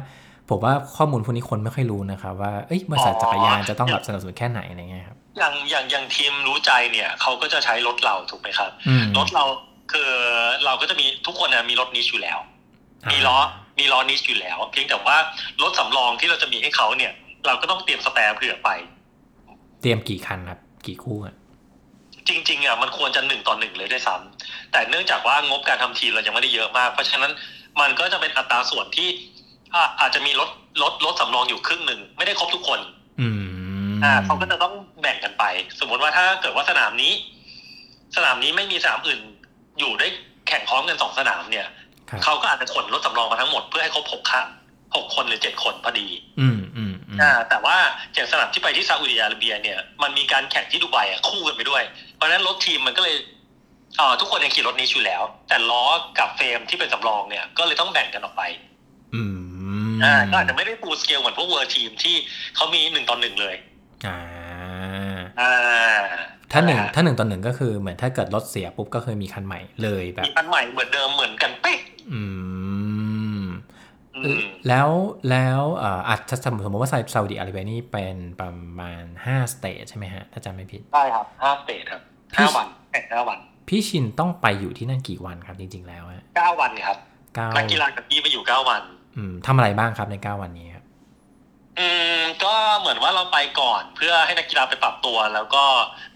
[0.50, 9.46] ผมว่าข้อมูลพวกนี้คนไม่ค่อยรู้นะครับว่าเอ้ยบริษัทจักรยานจะต้องแบบสนับสนุนแค่ไหนอะไรเงี้ยครับอย่างอย่างอย่างทีมรู้ใจเนี่ยเขาก็จะใช้รถเราถูกไหมครับอืมรถเรา
[9.92, 10.12] คือ
[10.66, 12.38] เราก็จะมีทุกคนนะมีรถนิชอยู่แล้ว
[13.12, 13.38] มีล้อ
[13.80, 15.18] มีล้อนิชอยู่แล้ว เพียงแต่ว่า
[15.62, 17.12] รถสำรองที่เราจะมีให้เขาเนี่ย
[17.48, 18.70] เราก็ต้องเตรียมสแปร์เผื่อไป
[19.82, 21.36] เตรียมกี่คันครับ กี่คู่อะ
[22.28, 27.32] จริงๆอะมันควรจะหนึ่งต่อหนึ่งเลยด้วยซ้ำแต่เนื่องจากว่างบการทำทีมเรายังไม่ได้เยอะมาก เพราะฉะนั้น
[27.82, 29.10] มันก็จะเป็นอัตราส่วนที่
[29.76, 30.50] อะอาจจะมีรถ
[30.82, 32.80] รถรถสำรองอยู่ครึ่งหนึ่งไม่ได้ครบทุกคน
[33.22, 33.28] อื
[33.94, 35.44] มอ่าเขาก็จะต้องแบ่งกันไป
[35.80, 37.14] สมมติว่าถ้าเกิดว่าสนามนี้
[38.16, 39.20] สนามนี้ไม่มีสนามอื่น
[39.80, 40.08] อยู่ได้
[40.48, 41.68] แข่งพร้อมกันสองสนามเนี่ย
[42.10, 44.46] ครับเขาก็อาจจะขนรถสำรองมาทั้งหมดเพื่อให้ครบหกคัน
[44.96, 46.08] หกคนหรือเจ็ดคนพอดี
[46.40, 47.78] อืมอืมอืมอ่าแต่ว่า
[48.14, 51.84] อย่างสนามที่ไปที่ซาอุดิอาระเบียเนี่ยมันมีการแข่งที่ดูไบอะคู่กันไปด้วย
[52.16, 53.16] เพราะฉะนั้นรถทีมมันก็เลย
[53.98, 55.84] เอ่อทุกคนยังขี่รถนี้อยู่แล้ว แต่ล้อ
[56.20, 58.44] กับ frame ที่เป็นสำรองเนี่ยก็เลยต้องแบ่งกันออกไป
[59.16, 59.38] อืม
[60.04, 62.16] อ่าก็อาจจะไม่ได้ full scale เหมือนพวก World Team ที่
[62.56, 63.56] เขามีหนึ่งต่อหนึ่งเลย
[64.08, 64.18] อ่า
[65.40, 65.54] อ่า
[66.52, 71.80] ถ้าหนึ่งะฮะถ้าหนึ่งต่อหนึ่งก็คือเหมือนถ้าเกิดรถเสียปุ๊บก็คือมีคันใหม่เลยแบบมีคันใหม่เหมือนเดิมเหมือนกันเป๊ะ
[72.14, 72.22] อื
[73.42, 73.46] ม
[74.16, 74.90] อืมแล้ว
[75.30, 82.02] แล้วเอ่ออาจจะสมมติสมมติว่าซาอุดิอาระเบียนี่เป็นประมาณ5สเตทใช่ไหมฮะ ถ้าจำไม่ผิดได้ครับห้าสเตทครับ
[82.34, 86.98] พี่ห้าวันแข่งห้าวัน พี่ชินต้องไปอยู่ที่นั่นกี่วันครับจริง ๆ แล้วฮะเก้าวันครับ
[87.36, 88.82] เก้านักกีฬากับพี่ไปอยู่เก้าวัน
[89.18, 90.86] อืมทำอะไรบ้างครับใน9วันนี้ครับ
[91.80, 91.88] อื
[92.20, 95.64] มก็เหมือนว่าเราไปก่อน เพื่อให้นักกีฬาไปปรับตัว แล้วก็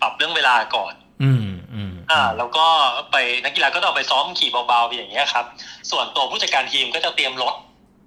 [0.02, 2.68] ปรับเรื่องเวลาก่อน อืมอืมอ่า แล้วก็
[3.12, 5.46] ไปนักกีฬาก็ต้องไปซ้อมขี่เบาๆอย่างเงี้ยครับ
[5.92, 7.56] ส่วนตัวผู้จัดการทีมก็จะเตรียมรถ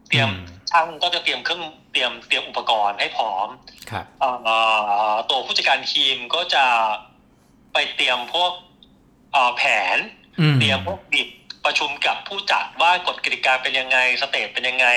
[0.09, 0.29] เตรียม
[0.71, 3.49] ช่างก็จะเตรียมเครื่องเตรียมเตรียมอุปกรณ์ให้พร้อม
[3.91, 4.57] ครับเอ่
[5.11, 6.65] อตัวผู้จัดการทีมก็จะ
[7.73, 8.53] ไปเตรียมพวก
[9.33, 9.63] เอ่อแผ
[9.95, 9.97] น
[10.41, 11.29] อืมเตรียมพวกดิบ
[11.65, 14.89] ประชุมกับผู้จัดว่ากฎกติกาเป็นยังไงสเตปเป็นยังไง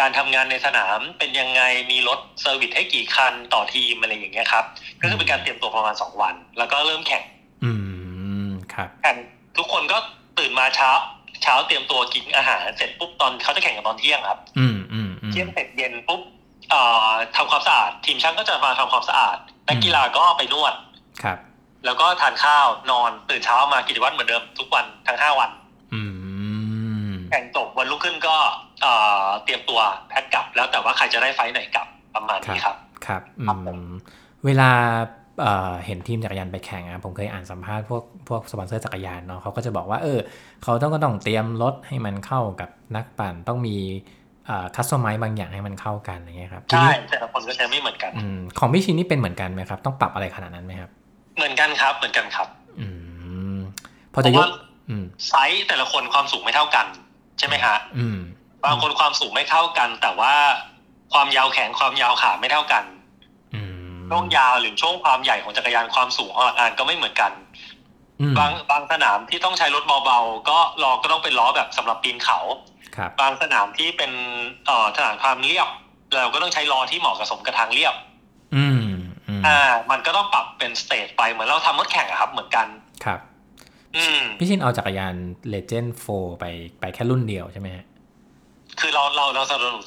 [0.00, 4.64] การทำงานในสนามเป็นยังไงมีรถ service ให้กี่คันต่อทีมอะไรอย่างเงี้ยครับ
[5.00, 7.24] ก็คือเป็นการเตรียมตัวประมาณสองวัน แล้วก็เริ่มแข่ง
[7.64, 7.72] อื
[8.46, 9.16] มครับแข่ง
[9.56, 9.98] ทุกคนก็
[10.38, 10.90] ตื่นมาเช้า
[11.42, 16.20] เช้าเตรียมตัวกินอาหารเสร็จปุ๊บตอนเขาจะแข่งกันตอนเที่ยงครับ อืมอืมอืมเที่ยงเสร็จเย็นปุ๊บ
[16.70, 19.36] เอ่อทำความสะอาด ทีมช่างก็จะมาทำความสะอาด
[19.68, 20.74] นักกีฬาก็ไปนวด
[21.22, 21.38] ครับ
[21.84, 25.69] แล้วก็ทานข้าวนอนตื่นเช้ามากิจวัตรเหมือนเดิมทุกวันทั้งห้าวันอืม
[27.30, 28.36] แข่งจบวันรุ่งขึ้นก็
[28.82, 28.92] เอ่
[29.24, 32.76] อเตรียมตัวแพ็คกลับ แล้วแต่ว่าใครจะได้ไฟล์ไหนกลับประมาณนี้ครับ
[33.06, 33.80] ครับอืครับผมม
[34.46, 34.70] เวลา
[35.40, 40.18] เอ่อเห็นทีมจักรยานไปแข่งอะผมเคยอ่านสัมภาษณ์พวกพวกสปอนเซอร์จักรยานเนาะเขาก็จะบอกว่าเออ
[40.62, 43.76] เขาต้องก็ต้องเตรียมรถให้มันเข้ากับนักปั่นต้องมี
[44.74, 50.90] คัสตอมไมซ์บางอย่างให้มันเข้ากันอะไรเงี้ยครับทีใช่นี้แต่ละคนก็ใช้ไม่เหมือนกันอืมของพี่ชินนี่เป็นเหมือนกันไหมครับ ต้องปรับอะไรขนาดนั้นไหมครับ
[51.36, 52.48] เหมือนกันครับเหมือนกันครับ
[52.80, 52.88] อื
[53.54, 53.58] ม
[54.12, 54.46] พอจะยก
[54.90, 56.86] เพราะว่าอืมไซส์แต่ละคนความสูงไม่เท่ากัน
[57.38, 58.18] ใช่ไหมฮะอืม
[58.64, 60.34] บางคนความสูงไม่เท่ากัน แต่ว่า
[61.12, 62.84] ความยาวแขนความยาวขาไม่เท่ากัน
[63.54, 63.62] อื
[63.96, 67.32] มช่วงยาวหรือช่วงความใหญ่ของจักรยานความสูงของหลักอานก็ไม่เหมือนกัน
[68.20, 72.38] อืมบางบางสนามที่ต้องใช้รถเบาๆก็ล้อก็ต้องเป็นล้อแบบสำหรับปีนเขา
[72.96, 74.12] ครับบางสนามที่เป็น
[74.66, 75.68] เอ่อสนามความเรียบ
[76.14, 77.94] เราก็ต้องใช้ล้อที่เหมาะกับสมกับทางเรียบ
[78.56, 78.82] อืม
[79.28, 82.66] อืมอ่า มันก็ต้องปรับเป็น stage ไปเหมือนเราทำรถแข่งอะครับ เหมือนกัน
[83.04, 83.29] ครับอืม
[84.38, 85.14] พี่ชินเอาจักรยาน
[85.54, 86.44] Legend 4ไป
[86.80, 87.84] ไปแค่รุ่นเดียวใช่ไหมฮะ
[88.80, 89.84] คือเราเราเราสนับสนุน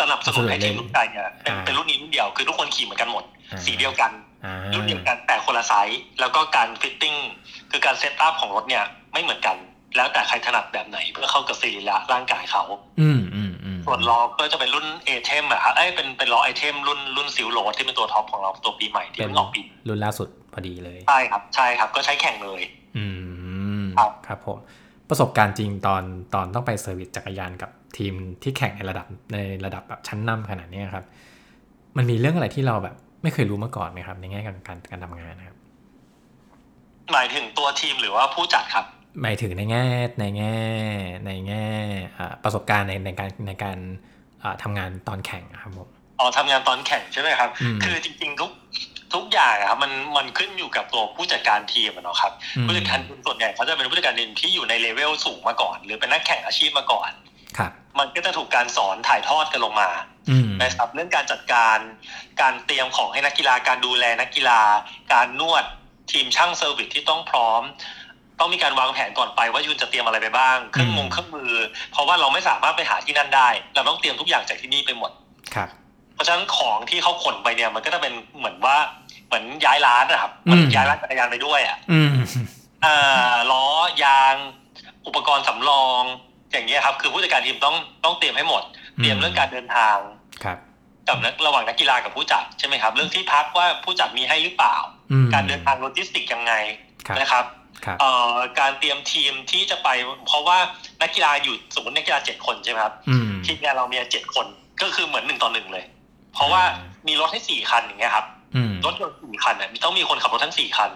[0.00, 4.10] สนับสนุนให้ทีมรู้ใจเนี่ยเป็นอ่าเป็นรุ่นนี้รุ่นเดียวคือทุกคนขี่เหมือนกันหมดอ่าสีเดียวกัน
[4.44, 7.14] อ่ารุ่นเดียวกันแต่คนละไซส์แล้วก็การ fitting
[7.70, 9.56] คือการ setup ของรถเนี่ยไม่เหมือนกัน
[9.96, 12.64] แล้วแต่ใครถนัดแบบไหนเพื่อเข้ากับสรีระร่างกายเขา
[13.00, 22.62] อืมอืมอืมส่วนล้อก็จะเป็นรุ่นเอเทมอะครับเอ้ยเป็นเป็นล้อไอเทมรุ่นรุ่น Silk Road ที่เป็นตัว top ของเราตัวปีใหม่ที่เป็นเพิ่งออกปีรุ่นล่าสุดพอดีเลย ใช่ครับ ใช่ครับก็ใช้แข่งเลย
[22.96, 23.25] อืม
[23.96, 24.58] ครับครับผม
[25.08, 26.02] ประสบการณ์จริงตอน
[26.34, 31.04] ตอนต้องไป service จักรยานกับทีมที่แข่งในระดับในระดับแบบชั้นนำขนาดนี้ครับ
[31.96, 35.56] มันมีเรื่องอะไรที่เราแบบ ไม่เคยรู้มาก่อนไหมครับ ในแง่การการการทำงานนะครับ
[37.12, 38.84] หมายถึงตัวทีมหรือว่าผู้จัดครับ
[39.22, 39.84] หมายถึงในแง่
[40.20, 40.56] ในแง่
[41.26, 41.64] ในแง่
[42.18, 43.78] อ่าประสบการณ์ในในการในการ
[44.42, 48.50] อ่าทำงานตอนแข่งอะครับผมอ๋อทำงานตอนแข่งใช่ไหมครับอืมคือจริงๆทุก
[49.14, 57.10] ทุกอย่างอะครับมันมันขึ้นอยู่กับตัวผู้จัดการทีมอะเนาะครับอืม ผู้จัดการทีมส่วนใหญ่เขาจะเป็นผู้จัดการทีมที่อยู่ในเลเวลสูงมาก่อน หรือเป็นนักแข่งอาชีพมาก่อน
[57.58, 59.90] ครับ มันก็จะถูกการสอนถ่ายทอดกันลงมา
[60.30, 61.78] อืม นะครับเรื่องการจัดการ
[62.40, 64.60] การเตรียมของให้นักกีฬาการดูแลนักกีฬา
[65.12, 65.64] การนวด
[66.12, 67.62] ทีมช่าง service ที่ต้องพร้อม
[68.40, 71.52] ต้องมีการวางแผนก่อนไปว่ายุนจะเตรียมอะไรไปบ้างเครื่องมงเครื่องมือ
[71.92, 75.10] เพราะว่าเราไม่สามารถไปหาที่นั่นได้ เราต้องเตรียมทุกอย่างจากที่นี่ไปหมด
[75.54, 75.68] ครับ
[76.16, 78.76] เพราะฉะนั้นของที่เขาขนไปเนี่ย มันก็จะเป็นเหมือนว่า
[79.26, 82.12] เหมือนย้ายร้านนะครับมันย้ายร้านจักรยานไปด้วยอะอืม
[82.84, 83.66] อ่าล้อ
[84.04, 84.34] ยาง
[85.06, 86.02] อุปกรณ์สำรอง
[86.52, 88.62] อย่างเงี้ยครับ คือผู้จัดการทีมต้องต้องเตรียมให้หมด
[88.98, 89.96] เตรียมเรื่องการเดินทาง
[90.44, 90.58] ครับ
[91.08, 94.76] กับนักระหว่างนักกีฬากับผู้จัดใช่ไหมครับ เรื่องที่พักว่าผู้จัดมีให้หรือเปล่า
[95.12, 96.52] อืมการเดินทางโลจิสติกยังไง
[97.06, 97.44] ครับนะครับ
[97.84, 99.88] ครับเอ่อการเตรียมทีมที่จะไป
[100.26, 100.58] เพราะว่า
[101.02, 104.46] นักกีฬาอยู่สมมตินักกีฬาเจ็ดคนใช่ไหมครับอืมทีมงานเรามีเจ็ดคน
[104.82, 105.84] ก็คือเหมือนหนึ่งต่อหนึ่งเลย
[106.36, 106.62] เพราะว่า
[107.08, 110.90] มีรถให้สี่คันอย่างเงี้ยครับอืมรถยนต์สี่คันเนี่ยต้องมีคนขับรถทั้งสี่คัน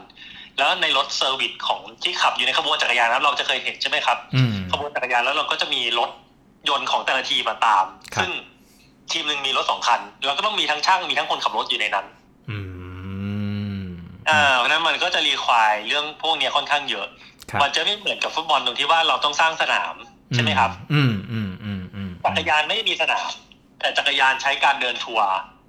[0.57, 6.11] แล้วในรถ service ของที่ขับอยู่ในขบวนจักรยานนั้นเราจะเคยเห็นใช่ไหมครับอืมขบวนจักรยานแล้วเราก็จะมีรถ
[6.69, 8.31] ยนต์ของแต่ละทีมมาตามครับซึ่ง
[9.13, 12.07] ทีมหนึ่งมีรถสองคันแล้วก็ต้องมีทั้งช่างมีทั้งคนขับรถอยู่ในนั้น
[12.51, 12.59] อื
[13.81, 13.85] ม
[14.29, 17.07] อ่าเพราะฉะนั้นมันก็จะรีควายเรื่องพวกเนี้ยค่อนข้างเยอะ
[17.51, 19.95] ครับมันจะไม่เหมือนกับฟุตบอลตรงที่ว่าเราต้องสร้างสนาม
[20.35, 23.31] ใช่ไหมครับ อืมอืมอืมอืมจักรยานไม่ได้มีสนาม
[23.81, 25.27] แต่จักรยานใช้การเดินทัวร์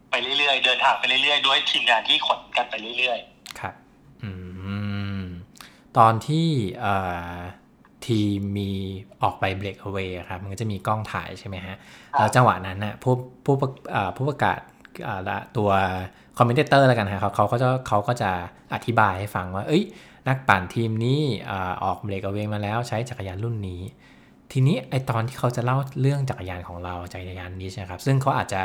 [0.10, 3.20] ไปเรื่อยๆ เดินทางไปเรื่อยๆ ด้วยทีมงานที่ขนกันไปเรื่อย
[3.60, 3.74] ครับ
[4.24, 4.32] อื
[5.22, 5.24] ม
[5.98, 6.48] ตอนที่
[6.82, 6.96] เอ่
[7.36, 7.38] อ
[8.08, 8.72] ทีมมี
[9.22, 11.76] ออกไปเบรกเอาไว้ครับ มันก็จะมีกล้องถ่ายใช่ไหมฮะ
[12.18, 13.14] แล้วจังหวะนั้นน่ะผู้
[13.46, 14.60] ผู้ประเอ่อผู้ประกาศ
[15.08, 15.70] อ่าละตัว
[16.38, 18.32] commentator แล้วกันฮะเขาเขาก็จะเขาก็จะ
[18.74, 19.84] อธิบายให้ฟังว่า เอ้ย
[20.28, 23.82] นักปั่นทีมนี้อ่าออก breakaway มาแล้วใช้จักรยานรุ่นนี้
[24.52, 28.62] ทีนี้ไอตอนที่เขาจะเล่าเรื่องจักรยานของเราจักรยานนี้ใช่ครับ ซึ่งเขาอาจจะ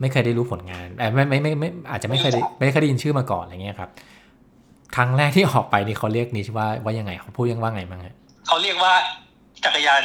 [0.00, 3.90] ไม่เคยได้รู้ผลงานเอ่อไม่ไม่ไม่ไม่อาจจะไม่เคยได้ไม่เคยได้ยินชื่อมาก่อนอะไรเงี้ยครับ
[4.96, 8.94] ครั้งแรกที่ออกไปนี่เขาเรียกนิชว่าว่ายังไงเขาพูดยังว่าไงบ้างฮะๆเขาเรียกว่า
[9.64, 10.02] จักรยาน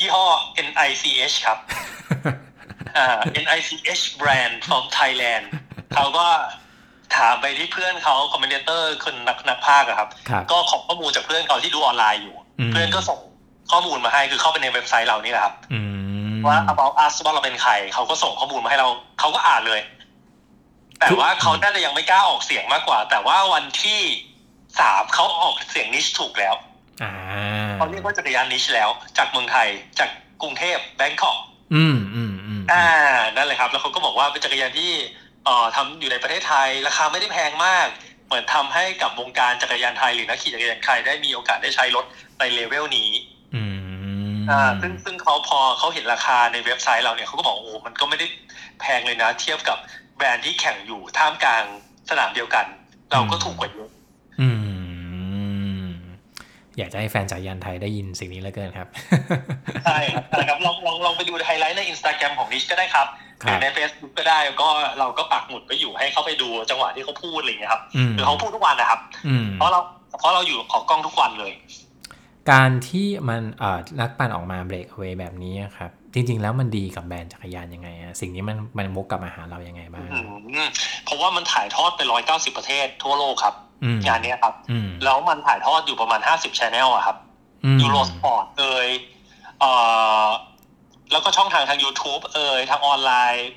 [0.00, 0.26] ยี่ห้อ
[0.68, 1.58] NICH ครับ
[2.96, 5.44] อ่า NICH brand from Thailand
[5.94, 6.26] เขาก็
[7.16, 13.18] ถามไปที่เพื่อนเขาคอมเมนเตอร์คนนักนักภาคอะครับครับ ก็ขอข้อมูลจากเพื่อนเขาที่ดูออนไลน์อยู่อืมเพื่อนก็ส่ง
[13.70, 15.80] ข้อมูลมาให้คือเข้าไปในเว็บไซต์เรานี่แหละครับอื
[16.34, 18.88] มว่า about us ว่าเราเป็นใครเขาก็ส่งข้อมูลมาให้เรา
[19.20, 19.80] เขาก็อ่านเลย
[21.00, 24.00] แต่ว่าเขาน่าจะยังไม่กล้าออกเสียงมากกว่า แต่ว่าวันที่
[24.80, 26.54] สามเขาออกเสียงนิชถูกแล้ว
[27.02, 27.12] อ่า
[27.76, 30.10] เขาเรียกว่าจักรยานนิชแล้ว จากเมืองไทยจาก
[30.42, 31.38] กรุงเทพ Bangkok
[31.74, 32.86] อืมอืมอืมอ่า
[33.36, 34.92] นั่นเลยครับ แล้วเขาก็บอกว่าเป็นจักรยานที่
[35.44, 37.88] เอ่อทำอยู่ในประเทศไทย ราคาไม่ได้แพงมาก
[38.26, 42.04] เหมือนทำให้กับวงการจักรยานไทยหรือนักขี่จักรยานไทยได้มีโอกาสได้ใช้รถ
[42.38, 43.10] ในเลเวลนี้
[43.54, 43.62] อื
[44.36, 48.26] มอ่าซึ่งซึ่งเขาพอเขาเห็นราคาในเว็บไซต์เราเนี่ยเขาก็บอกโอ้มันก็ไม่ได้
[48.80, 49.78] แพงเลยนะ เทียบกับ
[50.16, 51.64] แบรนด์ที่แข่งอยู่ท่ามกลาง
[52.10, 52.66] สนามเดียวกัน
[53.12, 53.88] เราก็ถูกกว่าเยอะ
[54.40, 55.86] อืม
[56.78, 58.88] อยากจะให้แฟนจักรยานไทยได้ยินสิ่งนี้แล้วเกินครับ
[59.84, 63.06] ใช่ครับนะครับลองลองลองไปดูไฮไลท์ในอินสตาแกรมของนิชก็ได้ครับ
[63.40, 69.80] หครัรืบอใน Facebook ก็ได้ก็เราก็ปักหมุดไปอยู่ให้เขาไปดูจังหวะที่เขาพูดอะไรอย่างเงี้ยครับอืมคือเขาพูดทุกวันนะครับอืมเพราะเรา
[70.18, 71.52] เพราะเราอยู่ออกกล้องทุกวันเลย
[72.50, 80.18] การที่มันเอ่อนักปั่นออกมาเบรกเอาไว้แบบนี้อะครับจริง ๆ แล้วมันดีกับแบรนด์จักรยานยังไงอะสิ่งนี้มันมันวกกลับมาหาเรายังไงบ้างอื
[80.66, 80.68] ม
[81.04, 87.16] เพราะว่ามันถ่ายทอดไปร้อยเก้าสิบประเทศทั่วโลกครับอืมงานเนี้ยครับอืมแล้วมันถ่ายทอดอยู่ประมาณห้าสิบ channel อะครับ
[87.64, 88.88] อืมยูโรสปอร์ตเอ่ย
[89.60, 89.72] เอ่
[90.22, 90.26] อ
[91.12, 93.48] แล้วก็ช่องทางทาง YouTube เอ่ยทางออนไลน์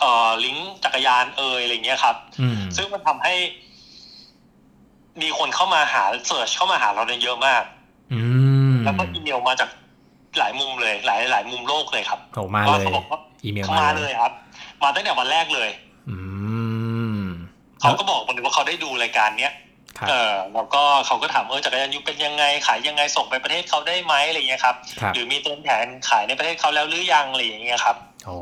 [0.00, 3.34] เอ่อลิงก์จักรยานเอ่ยอะไรเงี้ยครับอืมซึ่งมันทำให้
[5.22, 7.64] มีคนเข้ามาหา search เข้ามาหาเราเนี่ยเยอะมาก
[8.12, 8.20] อื
[8.72, 9.70] มแล้วก็อีเมลมาจาก
[10.38, 14.32] หลายมุมเลย หลายหลายมุมโลกเลยครับโอ้มาว่าเลยเขาบอกว่าอีเมลเขามามาเลเลยยครับ
[14.82, 15.70] มาตั้งแต่วันแรกเลย
[16.10, 16.18] อื
[17.18, 17.20] ม
[17.80, 19.54] เขาก็บอกมาเลยว่าเขาได้ดูรายการเนี้ย
[19.98, 27.96] ครับเออแล้วก็เขาก็ถามเออจักรยานยุเป็นยังไงขายยังไงส่งไปประเทศเขาได้ไหมอะไรเงี้ยครับครับ หรือมีต้นแผนขายในประเทศเขาแล้วหรือยังอะไรอย่างเงี้ยครับ
[28.26, 28.36] โอ้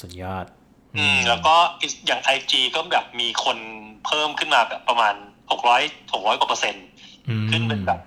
[0.00, 0.46] สุดยอด
[0.96, 1.54] อืม แล้วก็
[2.06, 3.58] อย่างไอจีก็แบบมีคน
[4.06, 5.14] เพิ่มขึ้นมาแบบประมาณ
[5.50, 6.86] หกร้อยหกร้อยกว่าเปอร์เซ็นต์
[7.28, 8.00] อืมขึ้นเป็นแบบ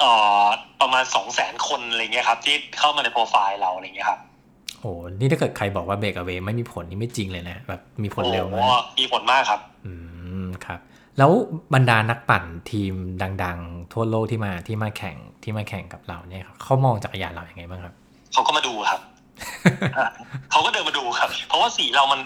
[0.00, 0.10] เอ่
[0.42, 0.44] อ
[0.80, 4.20] ประมาณสองแสนคนอะไรเงี้ยครับ ที่เข้ามาในโปรไฟล์เราอะไรเงี้ยครับ
[4.80, 9.92] โอ้นี่ถ้าเกิดใครบอกว่าเบรกเอาไว้ไม่มีผลนี่ไม่จริงเลยนะแบบมีผลเร็วโอ้มากมีผลมากครับ อื
[10.44, 10.80] มครับ
[11.18, 11.30] แล้ว
[11.74, 12.92] บรรดานักปั่นทีม
[13.44, 17.94] ดัง ๆ ทั่วโลกที่มาที่มาแข่งที่มาแข่งกับเราเนี่ยครับเขามองจักรยานเราอย่างไงบ้างครับ
[18.32, 19.00] เขาก็มาดูครับ
[19.96, 20.08] อะ
[20.50, 22.20] เขาก็เดินมาดูครับ เพราะว่าสีเรามัน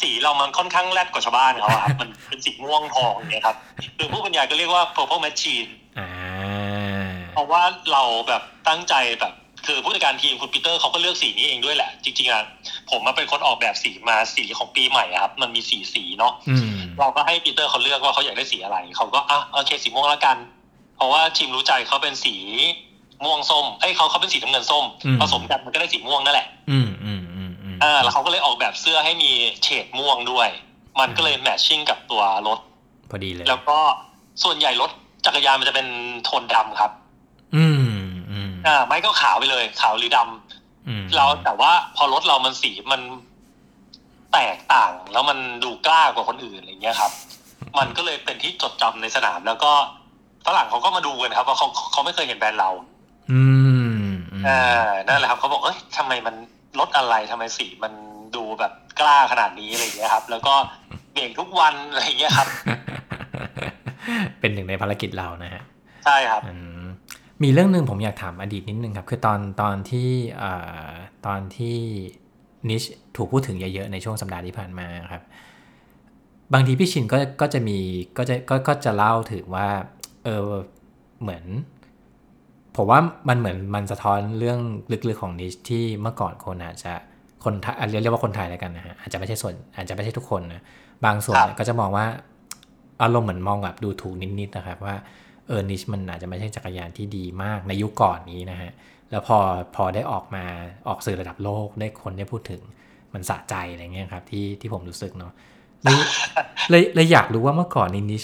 [0.00, 3.56] สีเรามันค่อนข้างแรดกว่าชาวบ้านเขาอะครับมันเป็นสีม่วงทองอย่างเงี้ยครับ
[3.96, 6.08] หรือผู้บรรยายก็เรียกว่า purple machine อ่า
[7.32, 9.32] เพราะว่าเราแบบตั้งใจแบบ
[9.66, 12.42] คือผู้จัดการทีมคุณปีเตอร์เขาก็เลือกสีนี้เองด้วยแหละ จริงๆอะ
[12.90, 20.36] ผมมาเป็นคนออกแบบสีมาสีของปีใหม่อะครับ มันมีสีสีเนาะอืมเราก็ให้ปีเตอร์เขาเลือกว่าเขาอยากได้สีอะไรเขาก็อะโอเคสีม่วงแล้วกัน
[20.96, 22.34] เพราะว่าทีมรู้ใจเขาเป็นสี
[23.24, 24.84] ม่วงส้มเอ้ยเขาเขาเป็นสีน้ำเงินส้ม
[25.20, 29.30] ผสมกันมันก็ได้สีม่วงนั่นแหละ อืมอืมอืมอืมอ่าแล้วเขาก็เลยออกแบบเสื้อให้มี
[29.62, 30.48] เฉดม่วงด้วย
[31.00, 32.58] มันก็เลยแมทชิ่งกับตัวรถ
[33.10, 33.78] พอดีเลยแล้วก็
[34.44, 34.90] ส่วนใหญ่รถ
[35.26, 35.86] จักรยานมันจะเป็น
[36.24, 36.92] โทนดำครับ
[37.56, 37.84] อืม
[38.30, 43.00] อืมอ่าไม่ก็ขาวไปเลย ขาวหรือดำอืมเราแต่ว่าพอรถเรามันสีมัน
[44.32, 47.12] แตกต่างแล้วมันดูกล้ากว่าคนอื่นอะไรเงี้ยครับ
[47.78, 49.72] มันก็เลยเป็นที่จดจำในสนาม แล้วก็
[50.46, 52.70] ฝรั่งเขาก็มาดูกันครับว่าเขาเขาไม่เคยเห็นแบรนด์เรา
[53.32, 53.42] อื
[53.96, 56.34] มอืมอ่านั่นแหละครับเขาบอกเอ้ยทำไมมัน
[56.78, 57.92] รถอะไรทำไมสีมัน
[58.36, 60.54] ดูแบบกล้าขนาดนี้อะไรเงี้ยครับ แล้วก็
[61.12, 62.48] เบรกทุกวันอะไรเงี้ยครับ
[64.40, 65.62] เป็นหนึ่งในภารกิจเรานะฮะ
[66.04, 66.71] ใช่ครับอืม
[67.42, 70.10] มีเรื่องหนึ่งผมอยากถามอดีตนิดนึงครับ คือตอนตอนที่
[71.26, 71.78] ตอนที่
[72.68, 72.82] นิช
[73.16, 75.22] ถูกพูดถึงเยอะๆในช่วงสัปดาห์ที่ผ่านมาครับ
[76.52, 77.78] บางทีพี่ชินก็ก็จะมี
[78.18, 79.68] ก็จะก็ก็จะเล่าถึงว่า
[80.24, 80.50] เออ
[81.22, 81.44] เหมือน
[82.76, 84.58] ผมว่ามันเหมือนมันสะท้อนเรื่อง
[85.08, 86.92] ลึกๆของนิชที่เมื่อก่อนคนอาจจะ
[87.44, 90.62] คนไทยอะเรียกเรียกว่าคนไทยแล้วกันนะฮะอาจจะไม่ใช่ส่วนอาจจะไม่ใช่ทุกคนนะ
[91.04, 92.06] บางส่วนก็จะมองว่า
[93.02, 94.96] อารมณ์เหมือนมองแบบดูถูกนิดๆนะครับว่า
[95.48, 98.72] เออนิชมันอาจจะไม่ใช่จักรยานที่ดีมากในยุคก่อนนี้นะฮะ
[99.10, 99.38] แล้วพอ
[99.76, 100.44] พอได้ออกมา
[100.88, 102.62] ออกสื่อระดับโลกได้คนได้พูดถึง
[103.14, 105.32] มันสะใจอะไรเงี้ยครับที่ที่ผมรู้สึกเนาะ
[105.82, 106.00] เลย
[106.70, 108.22] เลยเลยอยากรู้ว่าเมื่อก่อนนี้นิช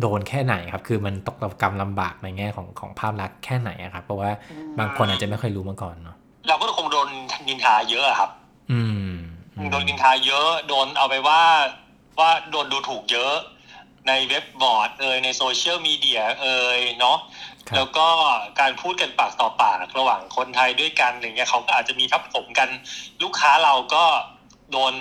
[0.00, 4.30] โดนแค่ไหนครับ คือมันตกระกำลำบากในแง่ของของภาพลักษณ์แค่ไหนอะครับ เพราะว่า
[4.78, 6.16] บางคนอาจจะไม่ค่อยรู้มาก่อนเนาะ
[6.48, 7.08] เราก็คงโดน
[7.48, 8.30] นินทาเยอะอะครับ
[8.72, 9.12] อืม
[9.56, 11.42] อืม โดนนินทาเยอะ โดนเอาไปว่า
[12.18, 13.34] ว่าโดนดูถูกเยอะ
[14.08, 16.46] ในเว็บบอร์ดเอยในโซเชียลมีเดียเอ
[16.78, 17.18] ยเนาะ
[17.68, 18.06] ครับแล้วก็
[18.60, 22.68] การพูดกันปากต่อปากระหว่างคนไทยด้วยกันอย่างเงี้ยเขาก็อาจจะมีทับถมกัน
[23.22, 24.04] ลูกค้าเราก็
[24.72, 24.94] โดน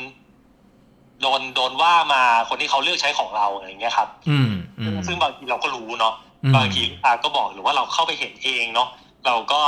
[1.21, 6.13] โดนโดนว่ามาคนที่เขาเลือกใช้ของเราอะไรอย่างเงี้ยครับอืมอืมซึ่งบางทีเราก็รู้เนาะ
[6.43, 8.89] อืมบางทีลูกค้าก็บอกหรือว่าเราเข้าไปเห็นเองเนาะ
[9.25, 9.61] เราก็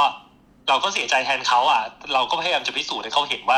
[0.70, 1.82] เราก็เสียใจแทนเขาอะ
[2.14, 3.58] เราก็พยายามจะพิสูจน์ให้เขาเห็นว่า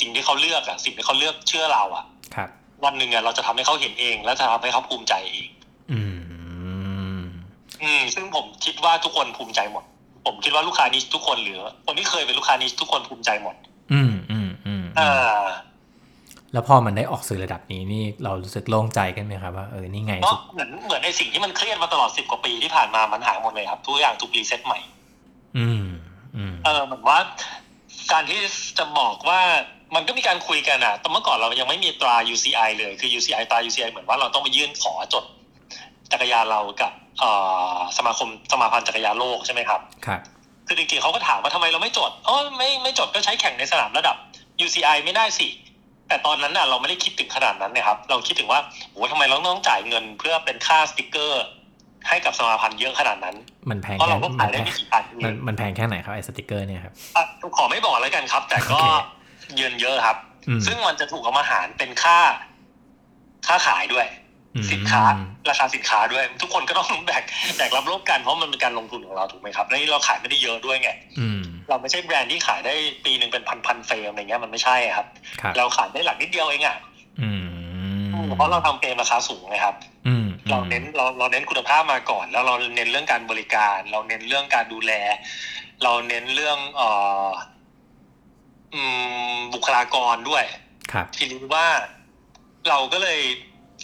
[0.00, 2.50] สิ่งที่เขาเลือกอะ สิ่งที่เขาเลือกเชื่อเราอะ ครับ
[2.84, 5.48] วันหนึ่งอะเราจะทำให้เขาเห็นเอง และจะทำให้เขาภูมิใจเอง
[5.92, 6.16] อืม
[7.82, 9.84] อืม ซึ่งผมคิดว่าทุกคนภูมิใจหมด
[10.26, 13.54] ผมคิดว่าลูกค้านี้ทุกคนหรือคนที่เคยเป็นลูกค้านี้ทุกคนภูมิใจหมด
[13.92, 15.44] อืมอืมอืมอ่า
[16.52, 24.80] แล้วพอมันได้ออกสื่อระดับนี้นี่เรารู้สึกโล่งใจกันไหมครับว่าเออนี่ไงก็สุดเหมือนเหมือนในสิ่งที่มันเครียดมาตลอดสิบกว่าปีที่ผ่านมามันหายหมดเลยครับ ทุกอย่างถูกรีเซ็ตใหม่
[25.58, 25.84] อืม
[26.36, 27.18] อืม เออเหมือนว่า
[28.12, 28.40] การที่
[28.78, 29.40] จะบอกว่า
[29.94, 35.24] มันก็มีการคุยกันอะแต่เมื่อก่อนเรายังไม่มีตรา UCI เลย คือ UCI ตรา UCI เหมือนว่าเราต้องไปยื่นขอจด
[36.12, 37.30] จักรยานเรากับเอ่
[37.74, 40.20] อสมาคมสมาพันธ์จักรยานโลกใช่ไหมครับ ครับ
[40.66, 44.16] คือจริงๆเขาก็ถามว่าทำไมเราไม่จดอ๋อไม่ไม่จดก็ใช้แข่งในสนามระดับ
[44.66, 45.48] UCI ไม่ได้สิ
[46.08, 48.60] แต่ตอนนั้นน่ะเราไม่ได้คิดถึงขนาดนั้นนะครับ เราคิดถึงว่า
[48.92, 51.44] โอ้ทำไมเราต้องจ่ายเงินเพื่อเป็นค่าสติกเกอร์
[52.08, 53.36] ให้กับสมาพันธ์เยอะขนาดนั้น
[53.70, 57.22] มันแพงเพราะแค่เราก็มัขายนได้แพงไม่กี่พันเอมันงมันแพงแค่ไหนครับไอ้สติกเกอร์เนี่ยครับอะ
[57.56, 59.15] ขอไม่บอกแล้วกันครับ แต่ก็โอ
[59.46, 60.16] เคเยินเยอะครับ
[60.48, 62.18] อืมซึ่งมันจะถูกเอามาหารเป็นค่า
[63.46, 64.06] ค่าขายด้วย
[64.54, 65.02] อืมสินค้า
[65.50, 67.24] ราคาสินค้าด้วย ทุกคนก็ต้องแบก
[67.56, 75.06] แบกรับโลกกันเพราะมันเป็นการลงทุนของเราถูกไหมครับแล้วนี่เราขายไม่ได้เยอะด้วยไงอืมเราไม่ใช่แบรนด์ที่ขายได้ปีหนึ่งเป็นพันพันๆเฟรมอะไรเงี้ยมันไม่ใช่ครับ
[75.40, 76.76] ครับ เราขายได้หลักนิดเดียวเองอะ
[77.22, 77.44] อืม
[78.36, 79.74] เพราะเราทำเกมราคาสูงนะครับ
[80.06, 84.92] อืมเราเน้นเราเราเน้นคุณภาพมาก่อน แล้วเราเน้นเรื่องการบริการ เราเน้นเรื่องการดูแล
[85.82, 86.88] เราเน้นเรื่องเอ่
[87.26, 87.55] ออืม
[89.54, 90.44] บุคลากรด้วย
[90.92, 91.66] ครับทีนี้ว่า
[92.68, 93.20] เราก็เลย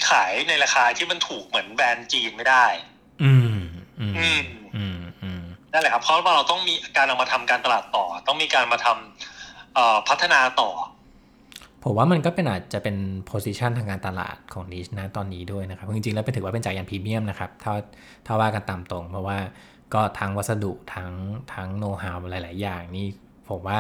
[0.08, 2.66] ขายในราคาที่มันถูกเหมือนแบรนด์จีนไม่ได้
[3.22, 3.58] อืม
[4.00, 4.40] อืม อืม
[4.76, 5.42] อืมอืม
[5.72, 10.70] นั่นแหละครับ เพราะว่าเราต้องมีการเอามาทำการตลาดต่อ ต้องมีการมาทำเอ่อพัฒนาต่อ
[11.84, 12.96] ผมว่ามันก็เป็นอาจจะเป็น
[13.30, 17.74] position ทางการตลาดของนิชนะตอนนี้ด้วยนะครับ จริงๆ แล้วเป็นถือว่าเป็นจักรยานพรีเมียมนะครับ ถ้า
[18.26, 19.38] ถ้าว่ากันตามตรง เพราะว่า
[19.94, 21.12] ก็ทั้งวัสดุทั้ง
[21.54, 23.06] ทั้งโน้ตฮาวหลาย ๆ อย่างนี่
[23.48, 23.78] ผมว่า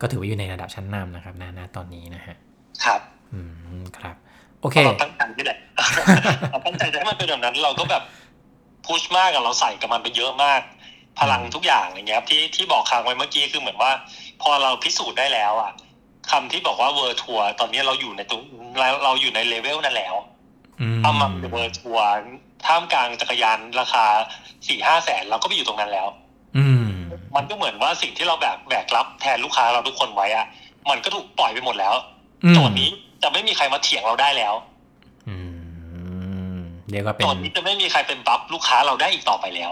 [0.00, 2.36] ก็ถือว่าอยู่ในระดับชั้นนำนะครับนะนะตอนนี้นะฮะ
[2.84, 3.00] ครับ
[3.32, 3.40] อื
[3.80, 4.16] มครับ
[4.60, 5.58] โอเคเราตั้งใจที่แหละ
[6.50, 8.02] เราตั้งใจจะให้มันเป็นแบบนั้น เราก็แบบ
[8.86, 10.60] push มากอะเราใส่กับมันไปเยอะมาก
[11.20, 13.92] พลังทุกอย่างอย่างเงี้ยครับที่ที่บอกค้างไว้เมื่อกี้คือเหมือนว่า
[14.42, 15.72] พอเราพิสูจน์ได้แล้วอะ
[16.30, 18.40] คำที่บอกว่า World Tour ตอนนี้เราอยู่ในตรง
[18.78, 20.14] เราเราอยู่ในเลเวลนั้นแล้ว
[20.80, 22.08] อืมถ้ามัน World Tour
[22.66, 24.04] ท่ามกลางจักรยานราคา
[24.68, 26.06] สี่ห้าแสนเราก็ไปอยู่ตรงนั้นแล้ว
[26.58, 26.89] อืม
[27.36, 30.46] มันก็เหมือนว่าสิ่งที่เราแบกแบกรับแทนลูกค้าเราทุกคนไว้อะ
[30.90, 31.94] มันก็ถูกปล่อยไปหมดแล้ว
[32.44, 32.88] อืมโจทย์นี้
[33.22, 34.54] จะไม่มีใครมาเถียงเราได้แล้ว
[35.28, 35.36] อื
[36.54, 36.58] ม
[36.90, 39.70] เรียกว่าเป็นโจทย์นี้จะไม่มีใครเป็นบัฟลูกค้าเราได้อีกต่อไปแล้ว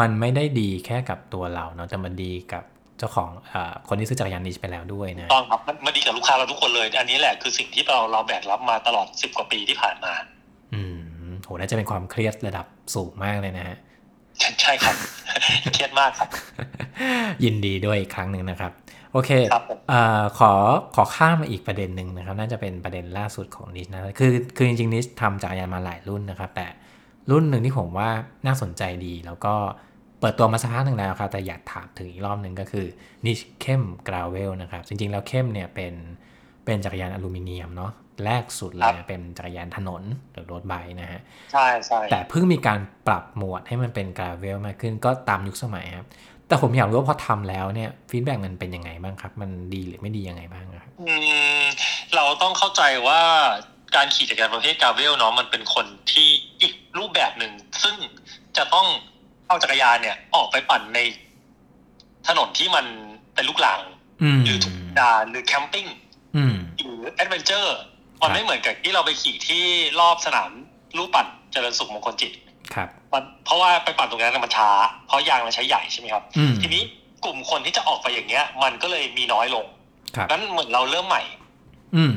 [0.00, 2.64] มันไม่ได้ดีแค่กับตัวเราเนาะแต่มันดีกับ
[2.98, 10.14] เจ้าของเอ่อคนที่ซื้อจักรยานนิชไปแล้วด้วยนะต้องครับมันมันดีกับลูกค้าเราทุกคนเลย อันนี้แหละคือสิ่งที่เราเราแบกรับมาตลอดสิบกว่าปีที่ผ่านมา
[10.74, 10.82] อื
[11.28, 13.76] มโหน่าจะเป็นความเครียดระดับสูงมากเลยนะฮะ
[14.62, 14.96] ใช่ครับ
[15.72, 16.28] เครียดมากครับ
[17.44, 18.72] ยินดีด้วยอีกครั้งหนึ่งนะครับ
[19.12, 20.52] โอเคครับผมเอ่อขอ
[20.94, 26.66] ขอข้ามมาอีกประเด็นหนึ่งนะครับ น่าจะเป็นประเด็นล่าสุดของนิชนะคือคือจริงๆนิชทำจักรยานมาหลายรุ่นนะครับ แต่
[27.30, 28.10] รุ่นหนึ่งที่ผมว่า
[28.46, 29.54] น่าสนใจดี แล้วก็
[30.20, 32.86] เปิดตัวมาสักพักหนึ่งแล้วครับ แต่อยากถามถึงอีกรอบหนึ่งก็คือ
[33.26, 35.94] นิชเข้มกราวเวลนะครับ จริงๆแล้วเข้มเนี่ยเป็น
[36.66, 37.92] เป็นจักรยานอลูมิเนียมเนาะ
[38.24, 40.02] แรกสุดเลยนะเป็นจักรยานถนน
[40.32, 41.20] หรือรถไบค์นะฮะ
[41.52, 46.06] ใช่ใช่แต่เพิ่งมีการปรับโหมดให้มันเป็นกราเวลมากขึ้นก็ตามยุคสมัยครับ
[46.48, 51.14] แต่ผมอยากรู้ว่าพอทำแล้วเนี่ยฟีดแบ็กมันเป็นยังไงบ้างครับ มันดีหรือไม่ดียังไงบ้างครับอื
[51.60, 51.64] ม
[52.14, 53.20] เราต้องเข้าใจว่า
[53.96, 56.28] การขี่จักรยานประเภทกราเวลเนาะมันเป็นคนที่
[56.60, 57.52] อีกรูปแบบหนึ่ง
[57.82, 57.96] ซึ่ง
[58.56, 58.86] จะต้อง
[59.48, 60.98] เอาจักรยานเนี่ย ออกไปปั่นใน
[62.28, 62.86] ถนนที่มัน
[63.34, 63.80] เป็นลูกหลัง
[64.22, 66.05] อืมหรือทุกดานหรือแคมปิ้งอืม
[66.78, 67.76] หรือแอดเวนเจอร์
[68.22, 69.64] มันไม่เหมือนกับที่เราไปขี่ที่
[70.00, 70.50] รอบสนาม
[70.96, 72.32] ลูกปั่นเจริญสุขมงคลจิต
[72.74, 74.70] ครับมันเพราะว่าไปปั่นตรงนั้นนะมันช้า
[75.06, 76.82] เพราะยางมันใช้ใหญ่ใช่ไหมครับอืมทีนี้
[77.24, 79.66] กลุ่มคนที่จะออกไปอย่างเงี้ย มันก็เลยมีน้อยลง
[80.16, 81.22] ครับนั้นเหมือนเราเริ่มใหม่
[81.96, 82.14] อืม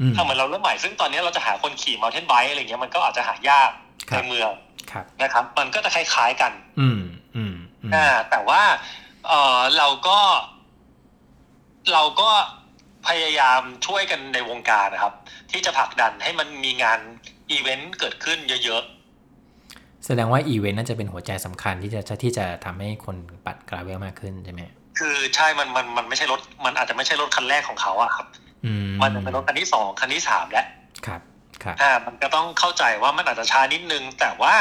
[0.00, 3.70] อืมถ้าเหมือนเราเริ่มใหม่ซึ่งตอนนี้เราจะหาคนขี่มาเทนไบค์อะไรเงี้ยมันก็อาจจะหายาก
[4.10, 4.50] ครัในบเมือง
[4.90, 7.00] ครับนะครับ มันก็จะคล้ายๆกัน อืม
[7.36, 8.62] อืมอืมอ่าแต่ว่า
[9.28, 10.18] เออเราก็
[11.92, 12.30] เราก็
[13.08, 15.14] พยายามช่วยกันในวงการนะครับ
[15.50, 17.00] ที่จะผลักดันให้มันมีงาน
[17.50, 18.84] อีเวนต์เกิดขึ้นเยอะ
[20.06, 23.16] แสดงว่าอีเวนต์น่าจะเป็นหัวใจสำคัญที่จะที่จะทำให้คน
[23.46, 28.26] ปัดกราเวลมากขึ้นใช่ไหมๆคือใช่มันมันมันไม่ใช่รถมันอาจจะไม่ใช่รถคันแรกของเขาอะครับ
[28.66, 30.66] อืมมันจะเป็นรถคันที่สองคันที่สามแล้ว
[31.06, 31.20] ครับ
[31.62, 34.54] ครับอ่ามันก็ต้องเข้าใจว่ามันอาจจะช้านิดนึง แต่ว่า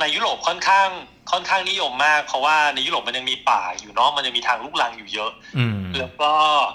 [0.00, 0.88] ในยุโรปค่อนข้าง
[1.32, 6.32] ค่อนข้างนิยมมาก เพราะว่าในยุโรปมันยังมีป่าอยู่เนาะมันยังมีทางลูกรังอยู่เยอะอืมแล้วก็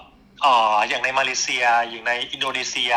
[0.07, 2.91] เอ่ออย่างในมาเลเซีย อย่างในอินโดนีเซีย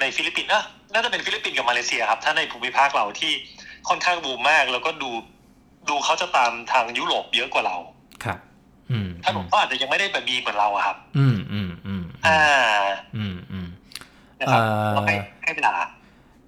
[0.00, 3.32] ในฟิลิปปินส์นะน่าจะเป็นฟิลิปปินส์กับมาเลเซียครับ ถ้าในภูมิภาคเราที่
[3.88, 5.10] ค่อนข้างบูมมาก แล้วก็ดู
[5.88, 7.76] ดูเขาจะตามทางยุโรปเยอะกว่าเรา
[8.24, 8.38] ครับ
[8.90, 12.40] อืมถ้าผมก็อาจจะยังไม่ได้แบบดีเหมือนเราอะครับ อืมอืมอืมอ่า
[13.16, 13.68] อืมอืม
[14.40, 15.14] นะครับเอ่อก็ให้
[15.44, 15.74] ให้เวลา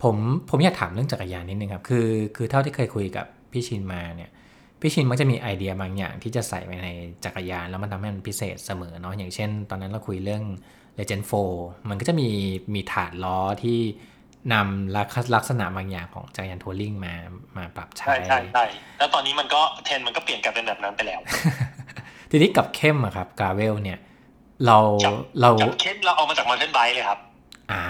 [0.03, 0.17] ผม
[0.51, 4.31] ผมอยากถามเรื่องจักรยานนิดนึงครับ คือ คือเท่าที่เคยคุยกับพี่ชินมาเนี่ย
[4.81, 6.89] พี่ชินมักจะมีไอเดียบางอย่างที่จะใส่ไปใน
[7.25, 10.43] จักรยาน แล้วมันทำให้มันพิเศษเสมอเนาะอย่างเช่น ตอนนั้นเราคุยเรื่อง
[10.99, 11.25] Legend
[11.57, 12.29] 4มันก็จะมี
[12.75, 13.79] มีถาดล้อที่
[14.53, 17.15] นำลักษลักษณะบางอย่างของจักรยานทัวริงมา
[17.57, 18.65] มาปรับใช้ ใช่ใช่ใช่
[18.99, 21.21] แล้วตอนนี้มันก็เทรนด์มันก็เปลี่ยนกลายเป็นแบบนั้นไปแล้ว
[22.31, 23.99] ทีนี้กับเข้มอะครับกาเวลเนี่ย
[24.67, 27.19] เราจับเราจากเคสเราเอามาจากมาเทนไบเลยครับ
[27.73, 27.85] อ่า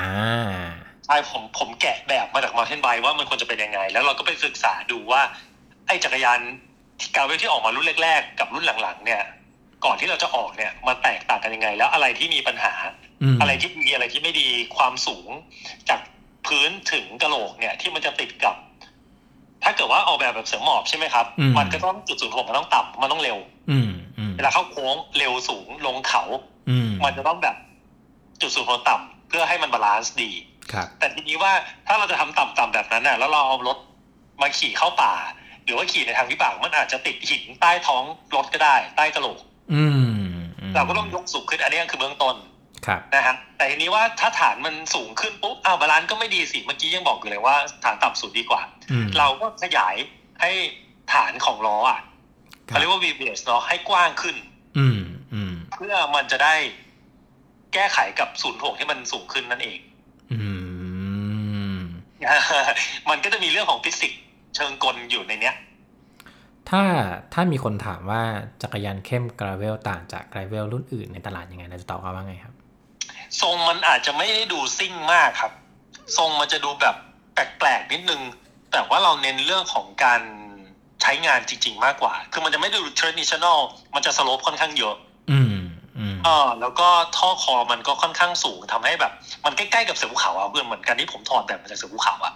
[1.06, 5.20] ใช่ผมผมแกะแบบมาจากมาเทนไบว่ามันควรจะเป็นยังไง แล้วเราก็ไปศึกษาดูว่า
[5.86, 6.40] ไอ้จักรยาน
[7.16, 9.22] กาเวลที่ออกมารุ่นแรก ๆ กับรุ่นหลังๆ เนี่ย
[9.84, 12.72] ก่อนที่เราจะออกเนี่ยมันแตกต่างกันยังไง แล้วอะไรที่มีปัญหา
[13.34, 15.28] มอะไรที่ดีอะไรที่ไม่ดีความสูง
[15.88, 16.00] จาก
[16.46, 18.56] พื้นถึงกระโหลกเนี่ย ที่มันจะติดกับ
[19.64, 21.26] ถ้าเกิดว่าออกแบบแบบเสือหมอบใช่ไหมครับ
[21.58, 23.38] มันก็ต้องจุดศูนย์ถ่วงมันต้องต่ำมันต้องเร็ว
[23.70, 26.22] อืมอืมเวลาเข้าโค้งเร็วสูงลงเขา
[26.70, 27.56] อืมมันจะต้องแบบ
[28.40, 30.30] จุดศูนย์ถ่วงต่ำเพื่อให้มัน balance ดี
[30.72, 31.52] ครับแต่ทีนี้ว่า
[31.86, 33.78] ถ้าเราจะทำต่ำๆแบบนั้นน่ะแล้วเราเอารถ
[34.40, 35.14] มาขี่เข้าป่า
[35.66, 38.02] หรือว่าขี่ในทางวิบากมันอาจจะติดหินใต้ท้อง
[38.34, 39.38] รถก็ได้ ใต้กระโหลก
[39.74, 40.18] อืม
[40.70, 42.36] มเราก็ต้องยกสูงขึ้นอันนี้คือเบื้องต้น
[42.86, 48.60] ครับนะฮะแต่ทีนี้ว่าถ้าฐานมันสูงขึ้นปุ๊บอ้าว balance ก็ไม่ดีสิเมื่อกี้ยังบอกอยู่เลยว่าฐานต่ำสุดดีกว่า
[48.90, 49.96] อืมเราก็ขยาย
[50.40, 50.50] ให้
[51.12, 52.00] ฐานของล้ออะ
[52.70, 54.36] ครัเขาบเรียกว่า VBS เนาะให้กว้างขึ้น
[54.78, 55.00] อืม
[55.34, 56.54] อืมเพื่อมันจะได้
[57.74, 59.78] แก้ไขกับศูนย์ถ่วงที่มันสูงขึ้นนั่นเอง
[60.32, 60.50] อื
[61.76, 61.78] ม
[63.10, 64.20] มันก็จะมีเรื่องของฟิสิกส์
[64.56, 65.56] เชิงกลอยู่ในเนี้ย
[66.70, 66.82] ถ้า
[67.34, 68.22] ถ้ามีคนถามว่า
[68.62, 72.54] จักรยานเข้มกราเวลต่างจากกราเวลรุ่นอื่นในตลาดยังไงเราจะตอบเขาว่าไงครับ
[73.40, 75.52] ทรงมันอาจจะไม่ได้ดูซิ่งมากครับ
[76.16, 76.96] ทรงมันจะดูแบบ
[77.34, 78.20] แปลกๆนิดนึง
[78.72, 80.20] แต่ว่าเราเน้นเรื่องของการ
[81.02, 83.58] ใช้งานจริง ๆ มากกว่า คือมันจะไม่ดู traditional
[83.94, 84.96] มันจะสโลปค่อนข้างเยอะ
[85.30, 85.56] อืม
[85.98, 89.12] อืมเออแล้วก็ท่อคอมันก็ค่อนข้างสูงทำให้แบบ
[89.44, 92.34] มันใกล้ๆกับเสือภูเขาอะเพื่อนเหมือนกันที่ผมถอดแบบมาจากเสือภูเขาอะ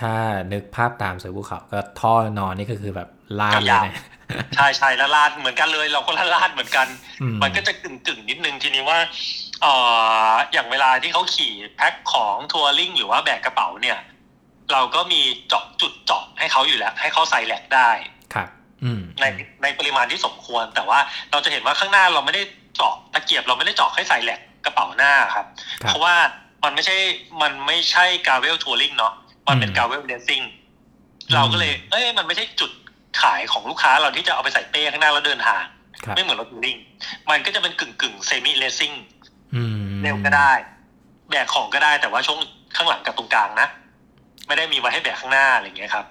[0.00, 0.14] ถ้า
[0.52, 3.08] นึกภาพตามเสือภูเขาก็ท่อนอนนี่ก็คือแบบ
[3.40, 3.94] ลาดเลยนะ
[4.56, 6.86] ใช่ใช่ละลาดเหมือนกันเลย เราก็ละลาดเหมือนกัน
[7.22, 8.98] อืมมันก็จะกึ่งกึ่งๆนิดนึงทีนี้ว่า
[9.62, 9.72] เอ่
[10.30, 13.98] ออย่างเวลาที่เขาขี่แพ็คของทัวริงหรือว่าแบกกระเป๋าเนี่ย
[14.72, 17.90] เราก็มีเจาะจุดเจาะให้เขาอยู่แล้ว ให้เขาใส่แหลกได้
[18.34, 18.48] ครับ
[18.84, 19.24] อืมใน
[19.62, 20.98] ในปริมาณที่สมควรแต่ว่า
[21.30, 22.42] เราจะเห็นว่าข้างหน้าเราไม่ได้
[22.74, 25.46] เจาะตะเกียบเราไม่ได้เจาะให้ใส่แหลกกระเป๋าหน้าครับ
[25.82, 26.14] ครับเพราะว่า
[26.64, 26.96] มันไม่ใช่
[27.42, 29.14] มันไม่ใช่กาเวลทัวริงเนาะ
[29.48, 30.42] มันเป็นอืมกาเวลเดนซิ่ง
[31.34, 32.70] เราก็เลย เอ้ยมันไม่ใช่จุด
[33.22, 35.62] ขายของลูกค้าเราที่จะเอาไปใส่เป้ข้างหน้าแล้วเดินทาง
[36.04, 36.76] ครับไม่เหมือนรถ touring
[37.30, 38.92] มันก็จะเป็นกึ่งกึ่ง semi racing
[39.54, 40.52] อืมเร็วก็ได้
[41.30, 42.38] แบกของก็ได้แต่ว่าช่วง
[42.76, 43.68] ข้างหลังกับตรงกลางนะ
[44.46, 46.06] ไม่ได้มีไว้ให้แบกข้างหน้าอะไรอย่างเงี้ยครับ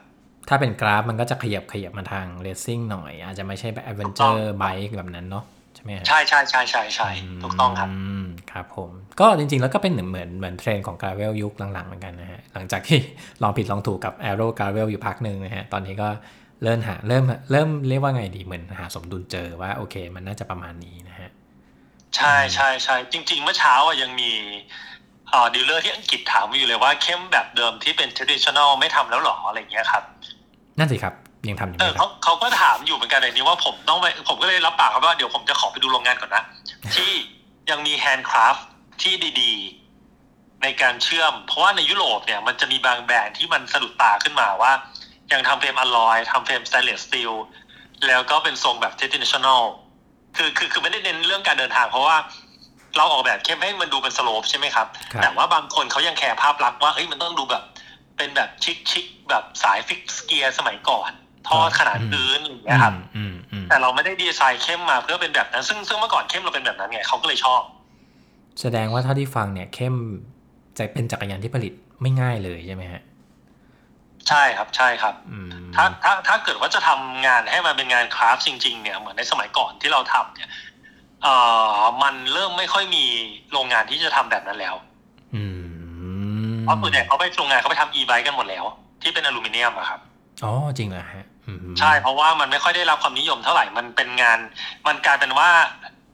[0.49, 7.09] ถ้าเป็นกราฟมันก็จะขยับขยับมาทาง racing หน่อย อาจจะไม่ใช่แบบ adventure bike แบบนั้นเนาะใช่ไหมฮะใช่ใช่ใช่ใช่ใช่
[7.43, 7.89] ถูกต้องครับ
[8.23, 12.99] มครับผม ก็จริงๆแล้วก็เป็นเหมือนเหมือนเหมือนเทรนด์ของ gravel ยุคหลังๆเหมือนกันนะฮะ หลังจากที่
[13.43, 16.09] ลองผิดลองถูกกับ a อโร่กราเวลอยู่พักหนึ่งนะฮะ ตอนนี้ก็
[16.63, 21.29] เริ่มหาเริ่มเริ่มเรียกว่าไงดีเหมือนหาสมดุลเจอว่าโอเค มันน่าจะประมาณนี้นะฮะ
[22.15, 24.31] ใช่ใช่ใช่จริง ๆ เมื่อเช้าอะยังมี
[25.31, 30.03] อ่า dealer ที่อังกฤษถามมาอยู่เลยว่าเข้มแบบเดิมที่เป็น traditional ไม่ทำแล้วหรออะไรอย่างเงี้ยครับ
[30.77, 31.13] นั่นสิครับ
[31.49, 36.43] ยังทำอยู่ไหเอมอครัเขาบเขาก็ถามอยู่เหมือนกันในนี้ว่าผมต้องไปผมก็เลยรับปากครับว่าเดี๋ยวผมจะขอไปดูโรงงานก่อนนะ
[36.95, 37.11] ที่
[37.69, 38.55] ยังมี handcraft
[39.01, 39.80] ที่ดีๆ
[40.63, 44.71] ในการเชื่อม เพราะว่าในยุโรปเนี่ยมันจะมีบางแบรนด์ที่มันสะดุดตาขึ้นมาว่า
[45.33, 47.31] ยังทำเฟรมอลลอยทำเฟรมส t ต i เลสสตีล
[48.07, 49.61] แล้วก็เป็นทรงแบบ traditional
[50.37, 52.17] คือคือคือไม่ได้เน้นเรื่องการเดินทาง เพราะว่า
[52.97, 57.63] เราออกแบบเข้มให้มันดูเป็น slope ใช่ไหมครับครับแต่ว่าบางคนเขายังแคร์ภาพลักษณ์ว่าเฮ้ยมันต้องดูแบบ
[58.17, 61.11] เป็นแบบ chic chic ๆแบบสาย fixed gear สมัยก่อน
[61.49, 67.61] ท่อขนานพื้นอย่างเงี้ยครับอืมอืมแต่เราไม่ได้ดีไซน์เข้มมาเพื่อเป็นแบบนั้น ซึ่งซึ่งเมื่อก่อนเข้มเราเป็นแบบนั้นไงเขาก็เลยชอบ
[68.61, 69.95] แสดงว่าเท่าที่ฟังเนี่ยเข้ม
[70.77, 73.01] จะเป็นจักรยานที่ผลิตไม่ง่ายเลยใช่ไหมฮะ
[74.29, 80.49] ใช่ครับใช่ครับอืมถ้าถ้าถ้าเกิดว่าจะทำงานให้มันเป็นงานคราฟต์จริง ๆ เนี่ยเหมือนในสมัยก่อนที่เราทำเนี่ย
[81.23, 81.35] เอ่
[81.77, 83.05] อมันเริ่มไม่ค่อยมี
[83.51, 84.75] โรงงานที่จะทำแบบนั้นแล้ว
[85.35, 85.43] อื
[86.53, 88.63] มเพราะส่วนใหญ่เขาไปโรงงานเขาไปทำ e-bike กันหมดแล้ว
[89.01, 89.99] ที่เป็นอลูมิเนียมอะครับ
[90.43, 94.39] อ๋อจริงเหรอฮะอืมใช่เพราะว่ามันไม่ค่อยได้รับความนิยมเท่าไหร่มันเป็นงาน
[94.87, 95.49] มันกลายเป็นว่า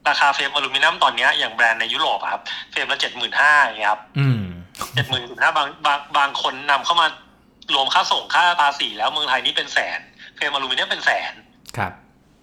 [0.08, 2.41] ราคาเฟรมอลูมิเนียมตอนเนี้ยอย่างแบรนด์ในยุโรปอะครับ
[2.72, 4.41] เฟรมละเจ็ดหมื่นห้าอย่างเงี้ยครับอืม
[4.93, 7.08] เจ็ดหมื่นห้าบางบางบางคนนำเข้ามา
[7.74, 9.99] รวมค่าส่งค่าภาษีแล้วเมืองไทยนี่เป็นแสน
[10.36, 11.34] เฟรมอลูมิเนียมเป็นแสน
[11.78, 11.93] ครับ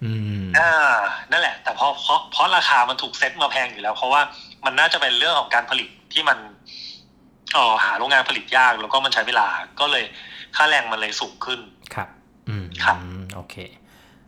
[0.03, 0.11] อื
[0.43, 0.97] มอ่า
[1.31, 4.21] นั่นแหละ แต่เพราะเพราะเพราะราคามันถูกเซ็ตมาแพงอยู่แล้ว เพราะว่า
[4.65, 6.37] มันน่าจะเป็นเรื่องของการผลิตที่มัน
[7.53, 9.47] เอ่อหาโรงงานผลิตยากแล้วก็มันใช้เวลา
[9.79, 10.05] ก็เลย
[10.55, 11.59] ค่าแรงมันเลยสูงขึ้น
[11.95, 12.09] ครับ
[12.49, 13.55] อืมครับอืมโอเค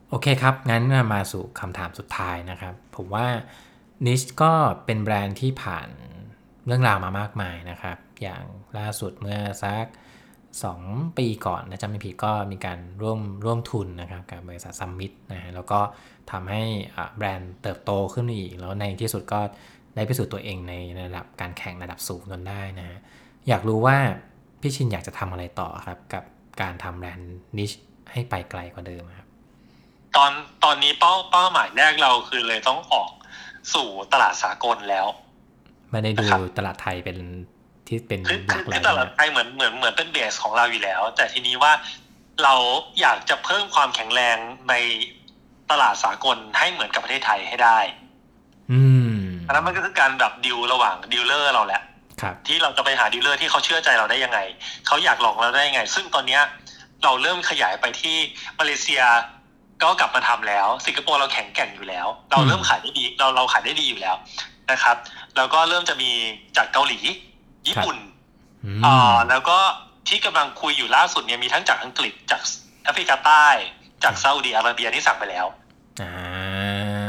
[0.10, 0.84] โอเคครับ งั้น
[1.14, 3.28] มาสู่คำถามสุดท้ายนะครับ ผมว่า
[4.06, 4.54] นิชก็
[4.86, 5.90] เป็นแบรนด์ที่ผ่าน
[6.66, 8.44] เรื่องราวมามากมายนะครับ อย่าง
[8.78, 9.86] ล่าสุดเมื่อสัก
[10.52, 15.80] 2 ปีก่อนนะจำไม่ผิดก็มีการร่วมร่วมทุนนะครับกับบริษัทซัมมิตนะฮะแล้วก็
[16.32, 16.64] ทำให้
[17.18, 19.40] แบรนด์เติบโตขึ้นอีก แล้วในที่สุดก็
[19.96, 22.98] ได้พิสูจน์ตัวเองในระดับการแข่งระดับสูงจนได้นะฮะ
[23.48, 23.98] อยากรู้ว่า
[24.62, 26.24] พี่ชินอยากจะทำอะไรต่อครับ กับ
[26.62, 27.72] การทำแบรนด์นิช
[28.12, 29.27] ให้ไปไกลกว่าเดิมครับ
[30.16, 30.32] ตอน
[30.64, 33.10] ตอนนี้เป้าเป้าหมายแรกเราคือเลยต้องออก
[33.74, 35.08] สู่ตลาดสากลแล้ว
[35.92, 37.18] ไม่ได้ดูนะครับตลาดไทยเป็น
[37.88, 41.74] ที่เป็นคือหลัคืกอเลคืยอตลาดนะไทยเหมือนเหมือนเหมือนเป็นเบสของเราอยู่แล้ว แต่ทีนี้ว่า
[42.44, 42.54] เรา
[43.02, 44.38] อยากจะเพิ่มความแข็งแรง
[44.70, 44.74] ใน
[45.72, 47.80] ตลาดสากลให้เหมือนกับประเทศไทยให้ได้
[48.72, 49.14] อืม
[49.46, 51.82] อันนั้นมันก็คือการแบบดิวระหว่าง dealer เราแหละ
[52.22, 54.40] ครับที่เราจะไปหา dealer ที่เขาเชื่อใจเราได้ยังไง
[54.88, 56.42] เขาอยากลองเราได้ยังไง ซึ่งตอนเนี้ย
[57.04, 58.18] เราเริ่มขยายไปที่
[58.60, 59.02] มาเลเซีย
[59.84, 64.16] ก็กลับมาทำแล้ว สิงคโปร์เราแข็งแกร่งอยู่แล้ว เราเริ่มขายได้ดีเราเราขายได้ดีอยู่แล้ว
[64.72, 64.96] นะครับ
[65.38, 66.12] แล้วก็เริ่มจะมี
[66.58, 67.00] จากเกาหลี
[67.68, 67.98] ญี่ปุ่น
[68.66, 69.58] อืมอ่าแล้วก็
[70.08, 72.42] ที่กำลังคุยอยู่ล่าสุดเนี่ยมีทั้งจากอังกฤษจาก
[72.84, 73.46] แอฟริกาใต้
[74.04, 75.46] จากซาอุดีอาระเบียที่สั่งไปแล้ว
[76.02, 76.12] อ่า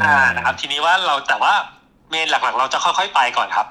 [0.05, 1.55] อ่านะครับ ทีนี้ว่าเราแต่ว่า
[2.11, 3.67] main หลักๆ เราจะค่อยๆไปก่อนครับ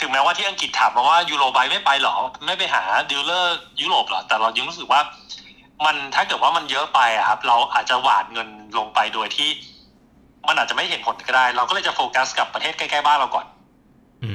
[0.00, 2.16] ถึงแม้ว่าที่อังกฤษถามมาว่า Eurobike ไม่ไปหรอ
[2.46, 5.00] ไม่ไปหา dealer ยุโรปหรอ แต่เรายังรู้สึกว่า
[5.86, 9.48] มันถ้าเกิดว่ามันเยอะไปอะครับ เราอาจจะหว่านเงินลงไปโดยที่
[10.48, 13.46] มันอาจจะไม่เห็นผลก็ได้ เราก็เลยจะโฟกัสกับประเทศใกล้ๆบ้านเราก่อน
[14.24, 14.32] อื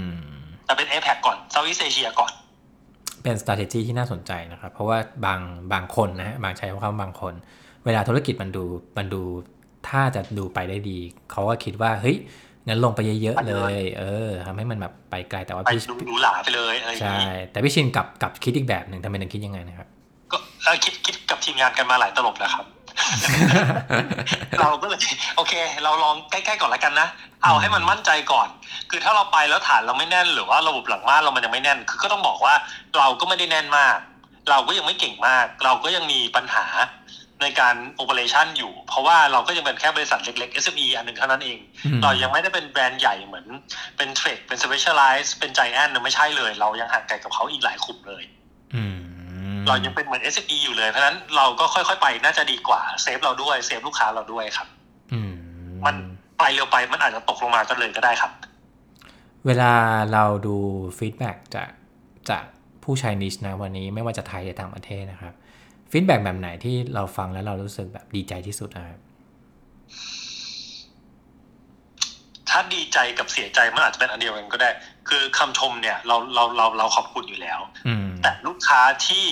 [0.00, 0.04] ม
[0.64, 2.32] แต่เป็น a p e c ก่อน Southeast Asia ก่อน
[3.22, 5.40] เป็น strategy ที่น่าสนใจนะครับ เพราะว่าบาง
[5.72, 7.34] บางคนนะฮะบางใช้คำว่าบางคน
[7.84, 8.64] เวลาธุรกิจมันดู
[8.98, 9.22] มันดู
[9.88, 10.98] ถ้าจะดูไปได้ดี
[11.30, 12.16] เขาก็คิดว่าเฮ้ย
[12.68, 19.97] งั้นลงไปเยอะๆเลย เออทำให้มันแบบไปไกลแต่ว่าไปพี่ดูหรูหราไปเลยอะไรอย่างใช่นี้แต่พี่ชินกลับกลับคิดอีกแบบหนึ่งทำไมถึงคิดยังไงนะครับก็
[20.64, 22.66] เอ่อคิดคิดกับทีมงานกันมาหลายตลบแล้วครับ
[24.60, 25.00] เราก็เลย
[25.36, 25.52] โอเค
[25.84, 27.08] เราลองใกล้ๆก่อนแล้วกันนะ
[27.44, 28.48] เอาให้มันมั่นใจก่อน
[28.90, 32.54] คือถ้าเราไปแล้วฐานเราไม่แน่น หรือว่าระบบหลังบ้านเรามันยังไม่แน่น คือก็ต้องบอกว่า
[32.98, 33.96] เราก็ไม่ได้แน่นมาก
[34.50, 36.66] เราก็ยังไม่เก่งมาก เราก็ยังมีปัญหา
[37.42, 43.46] ในการ operation อยู่ เพราะว่าเราก็ยังเป็นแค่บริษัทเล็กๆ SME อันหนึ่งเท่านั้นเองอืมเรายังไม่ได้เป็นแบรนด์ใหญ่เหมือน
[43.96, 48.24] เป็น Trek เป็น Specialized เป็น Giant ไม่ใช่เลย เรายังห่างไกลกับเขาอีกหลายขุมเลย
[48.74, 48.98] อืม
[49.68, 54.68] เรายังเป็นเหมือน SME อยู่เลย เพราะฉะนั้นเราก็ค่อยๆไปน่าจะดีกว่า save เราด้วย save ลูกค้าเราด้วยครับ
[55.12, 55.34] อืม
[55.86, 55.96] มัน
[56.38, 58.32] ไปเร็วไปมันอาจจะตกลงมาก็เลยก็ได้ครับ
[59.46, 59.72] เวลา
[60.12, 60.56] เราดู
[60.98, 61.70] feedback จาก
[62.30, 62.44] จาก
[62.84, 65.34] ผู้ใช้ Nich ณ วันนี้ไม่ว่าจะไทยหรือต่างประเทศนะครับ
[65.90, 69.00] feedback แบบไหนที่เราฟังแล้วเรารู้สึกแบบดีใจที่สุดนะครับ
[72.48, 74.70] ถ้าดีใจกับเสียใจมันอาจจะเป็นอันเดียวกันก็ได้
[75.08, 79.24] คือคำชมเนี่ยเราเราเราเราขอบคุณอยู่แล้วอืมแต่ลูกค้าที่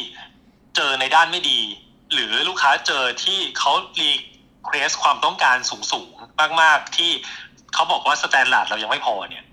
[0.76, 1.60] เจอในด้านไม่ดี
[2.12, 7.10] หรือลูกค้าเจอที่เขา request ความต้องการสูงสูงๆมาก ๆ ที่
[7.74, 9.44] เขาบอกว่า standard เรายังไม่พอเนี่ย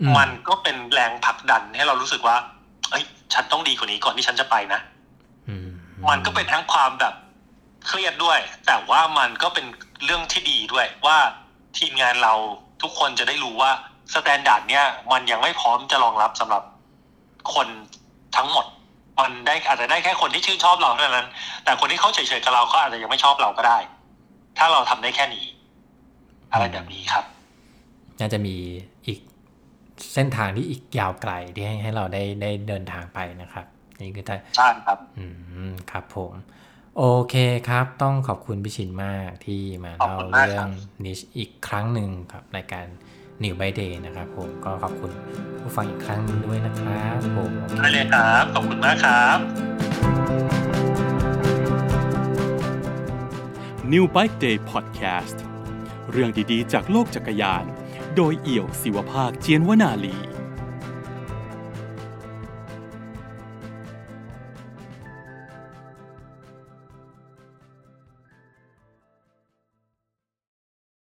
[0.00, 2.36] อืมันก็เป็นแรงผลักดันให้เรารู้สึกว่า
[2.90, 3.04] เอ้ย
[3.34, 4.80] ฉันต้องดีกว่านี้ก่อนที่ฉันจะไปนะ
[5.48, 5.68] อืม
[6.08, 7.14] มันก็เป็นทั้งความแบบ
[7.86, 9.66] เครียดด้วย แต่ว่ามันก็เป็น
[10.04, 11.18] เรื่องที่ดีด้วยว่า
[11.78, 12.34] ทีมงานเรา
[12.82, 13.70] ทุกคนจะได้รู้ว่า
[14.14, 16.62] standard เนี่ย มันยังไม่พร้อมจะรองรับสำหรับ
[17.54, 17.68] คน
[18.36, 18.66] ทั้งหมด
[19.20, 21.28] มันได้อาจจะได้แค่คนที่ชื่นชอบเราเท่านั้น
[21.64, 23.78] แต่คนที่เขาเฉยๆกับเราเขาอาจจะยังไม่ชอบเราก็ได้
[24.58, 25.44] ถ้าเราทำได้แค่นี้
[26.52, 27.24] อะไรแบบนี้ครับ
[28.20, 28.56] น่าจะมี
[29.06, 29.18] อีก
[30.14, 33.66] เส้นทางที่อีกยาวไกลที่ให้ให้เราได้ได้เดินทางไปนะครับ
[34.00, 35.26] นี่คือถ้าใช่ครับ อื
[35.70, 36.32] มครับผม
[36.98, 37.34] โอเค
[37.68, 40.70] ครับ ต้องขอบคุณพี่ชินมากที่มาเล่าขอบคุณมากเรื่คอรังบ
[41.04, 42.86] นิชอีกครั้งหนึ่งครับในการ
[43.44, 45.10] New by Day นะครับผมก็ขอบคุณ
[45.60, 49.38] ผู้ฟังอีกครั้งหนึ่งด้วยนะครับผมโอเคได้เลยครับ ขอบคุณมากครับ
[53.92, 55.36] New Bike Day Podcast
[56.10, 57.64] เรื่องดีๆ จากโลกจักรยาน
[58.16, 60.16] โดยเอี่ยวศิวภาคเจียนวนาลี